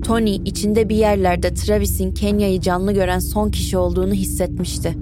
Tony 0.05 0.35
içinde 0.35 0.89
bir 0.89 0.97
yerlerde 0.97 1.55
Travis'in 1.55 2.15
Kenya'yı 2.15 2.61
canlı 2.61 2.93
gören 2.93 3.19
son 3.19 3.51
kişi 3.51 3.79
olduğunu 3.79 4.13
hissetmişti. 4.13 4.95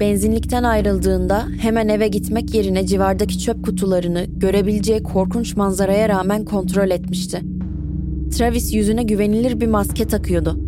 Benzinlikten 0.00 0.62
ayrıldığında 0.62 1.46
hemen 1.60 1.88
eve 1.88 2.08
gitmek 2.08 2.54
yerine 2.54 2.86
civardaki 2.86 3.38
çöp 3.38 3.64
kutularını 3.64 4.24
görebileceği 4.24 5.02
korkunç 5.02 5.56
manzaraya 5.56 6.08
rağmen 6.08 6.44
kontrol 6.44 6.90
etmişti. 6.90 7.40
Travis 8.32 8.74
yüzüne 8.74 9.02
güvenilir 9.02 9.60
bir 9.60 9.66
maske 9.66 10.08
takıyordu. 10.08 10.58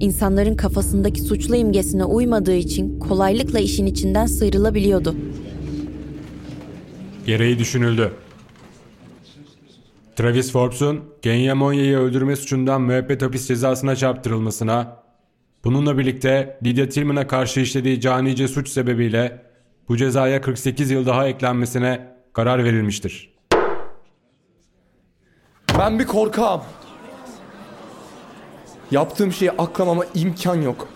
İnsanların 0.00 0.56
kafasındaki 0.56 1.20
suçlu 1.20 1.56
imgesine 1.56 2.04
uymadığı 2.04 2.54
için 2.54 2.98
kolaylıkla 2.98 3.58
işin 3.58 3.86
içinden 3.86 4.26
sıyrılabiliyordu. 4.26 5.16
Gereği 7.26 7.58
düşünüldü. 7.58 8.12
Travis 10.16 10.52
Forbes'un 10.52 11.00
Kenya 11.22 11.54
Monya'yı 11.54 11.98
öldürme 11.98 12.36
suçundan 12.36 12.82
müebbet 12.82 13.22
hapis 13.22 13.48
cezasına 13.48 13.96
çarptırılmasına, 13.96 14.96
bununla 15.64 15.98
birlikte 15.98 16.58
Lydia 16.64 16.88
Tillman'a 16.88 17.26
karşı 17.26 17.60
işlediği 17.60 18.00
canice 18.00 18.48
suç 18.48 18.68
sebebiyle 18.68 19.42
bu 19.88 19.96
cezaya 19.96 20.40
48 20.40 20.90
yıl 20.90 21.06
daha 21.06 21.28
eklenmesine 21.28 22.08
karar 22.32 22.64
verilmiştir. 22.64 23.34
Ben 25.78 25.98
bir 25.98 26.06
korkağım. 26.06 26.60
Yaptığım 28.90 29.32
şeyi 29.32 29.50
aklamama 29.50 30.04
imkan 30.14 30.62
yok. 30.62 30.88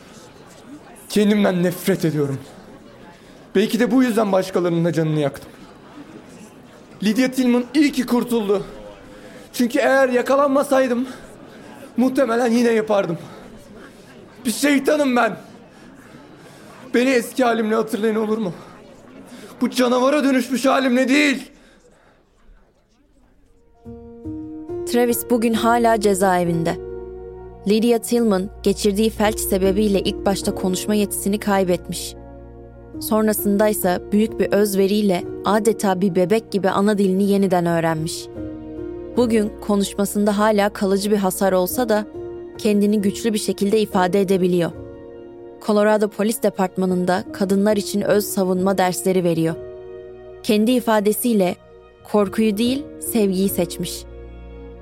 Kendimden 1.09 1.63
nefret 1.63 2.05
ediyorum. 2.05 2.39
Belki 3.55 3.81
de 3.81 3.91
bu 3.91 4.03
yüzden 4.03 4.33
başkalarının 4.33 4.85
da 4.85 4.93
canını 4.93 5.21
yaktım. 5.21 5.51
Lydia 7.03 7.31
Tillman 7.31 7.65
iyi 7.75 7.93
ki 7.93 8.07
kurtuldu. 8.07 8.65
Çünkü 9.53 9.79
eğer 9.79 10.09
yakalanmasaydım 10.09 11.09
muhtemelen 11.97 12.53
yine 12.53 12.71
yapardım. 12.71 13.19
Bir 14.47 14.51
şeytanım 14.51 15.17
ben. 15.17 15.37
Beni 16.95 17.11
eski 17.11 17.45
halimle 17.45 17.75
hatırlayın 17.75 18.15
olur 18.15 18.39
mu? 18.39 18.53
Bu 19.61 19.71
canavara 19.71 20.25
dönüşmüş 20.25 20.67
halimle 20.67 21.09
değil. 21.09 21.51
Travis 24.87 25.31
bugün 25.31 25.53
hala 25.53 26.01
cezaevinde. 26.01 26.88
Lydia 27.69 27.99
Tillman 27.99 28.51
geçirdiği 28.63 29.11
felç 29.11 29.41
sebebiyle 29.41 30.01
ilk 30.01 30.27
başta 30.27 30.55
konuşma 30.55 30.95
yetisini 30.95 31.39
kaybetmiş. 31.39 32.15
Sonrasında 33.01 33.69
ise 33.69 34.01
büyük 34.13 34.41
bir 34.41 34.53
özveriyle 34.53 35.25
adeta 35.45 36.01
bir 36.01 36.15
bebek 36.15 36.53
gibi 36.53 36.71
ana 36.71 36.99
dilini 36.99 37.31
yeniden 37.31 37.67
öğrenmiş. 37.67 38.27
Bugün 39.17 39.53
konuşmasında 39.61 40.39
hala 40.39 40.69
kalıcı 40.69 41.11
bir 41.11 41.17
hasar 41.17 41.53
olsa 41.53 41.89
da 41.89 42.07
kendini 42.59 43.01
güçlü 43.01 43.33
bir 43.33 43.39
şekilde 43.39 43.81
ifade 43.81 44.21
edebiliyor. 44.21 44.71
Colorado 45.67 46.09
Polis 46.09 46.43
Departmanı'nda 46.43 47.25
kadınlar 47.33 47.77
için 47.77 48.01
öz 48.01 48.25
savunma 48.25 48.79
dersleri 48.79 49.25
veriyor. 49.25 49.55
Kendi 50.43 50.71
ifadesiyle 50.71 51.57
korkuyu 52.13 52.59
değil, 52.59 52.85
sevgiyi 53.01 53.49
seçmiş. 53.49 54.08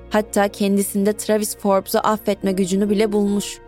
Hatta 0.09 0.47
kendisinde 0.47 1.13
Travis 1.13 1.57
Forbes'u 1.57 1.99
affetme 1.99 2.51
gücünü 2.51 2.89
bile 2.89 3.11
bulmuş. 3.11 3.59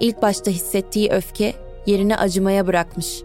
İlk 0.00 0.22
başta 0.22 0.50
hissettiği 0.50 1.10
öfke 1.10 1.54
yerine 1.86 2.16
acımaya 2.16 2.66
bırakmış. 2.66 3.22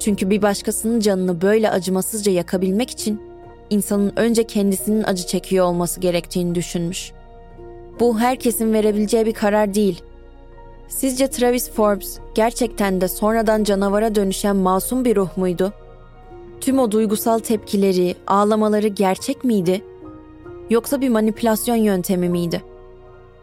Çünkü 0.00 0.30
bir 0.30 0.42
başkasının 0.42 1.00
canını 1.00 1.42
böyle 1.42 1.70
acımasızca 1.70 2.32
yakabilmek 2.32 2.90
için 2.90 3.22
insanın 3.70 4.12
önce 4.16 4.44
kendisinin 4.44 5.02
acı 5.02 5.26
çekiyor 5.26 5.66
olması 5.66 6.00
gerektiğini 6.00 6.54
düşünmüş. 6.54 7.12
Bu 8.00 8.18
herkesin 8.18 8.72
verebileceği 8.72 9.26
bir 9.26 9.34
karar 9.34 9.74
değil. 9.74 10.02
Sizce 10.88 11.30
Travis 11.30 11.70
Forbes 11.70 12.18
gerçekten 12.34 13.00
de 13.00 13.08
sonradan 13.08 13.64
canavara 13.64 14.14
dönüşen 14.14 14.56
masum 14.56 15.04
bir 15.04 15.16
ruh 15.16 15.36
muydu? 15.36 15.72
Tüm 16.60 16.78
o 16.78 16.90
duygusal 16.90 17.38
tepkileri, 17.38 18.14
ağlamaları 18.26 18.88
gerçek 18.88 19.44
miydi? 19.44 19.84
Yoksa 20.70 21.00
bir 21.00 21.08
manipülasyon 21.08 21.76
yöntemi 21.76 22.28
miydi? 22.28 22.62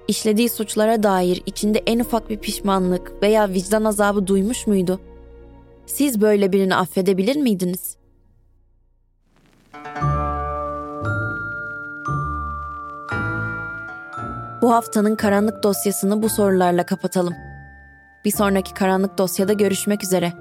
İşlediği 0.07 0.49
suçlara 0.49 1.03
dair 1.03 1.43
içinde 1.45 1.83
en 1.85 1.99
ufak 1.99 2.29
bir 2.29 2.37
pişmanlık 2.37 3.13
veya 3.21 3.49
vicdan 3.49 3.83
azabı 3.83 4.27
duymuş 4.27 4.67
muydu? 4.67 4.99
Siz 5.85 6.21
böyle 6.21 6.51
birini 6.51 6.75
affedebilir 6.75 7.35
miydiniz? 7.35 7.97
Bu 14.61 14.73
haftanın 14.73 15.15
karanlık 15.15 15.63
dosyasını 15.63 16.21
bu 16.21 16.29
sorularla 16.29 16.85
kapatalım. 16.85 17.33
Bir 18.25 18.31
sonraki 18.31 18.73
karanlık 18.73 19.17
dosyada 19.17 19.53
görüşmek 19.53 20.03
üzere. 20.03 20.33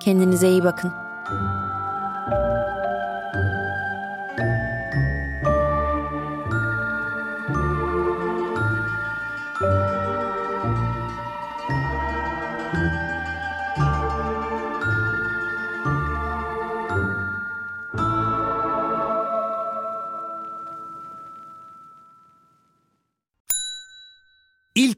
Kendinize 0.00 0.48
iyi 0.48 0.64
bakın. 0.64 0.92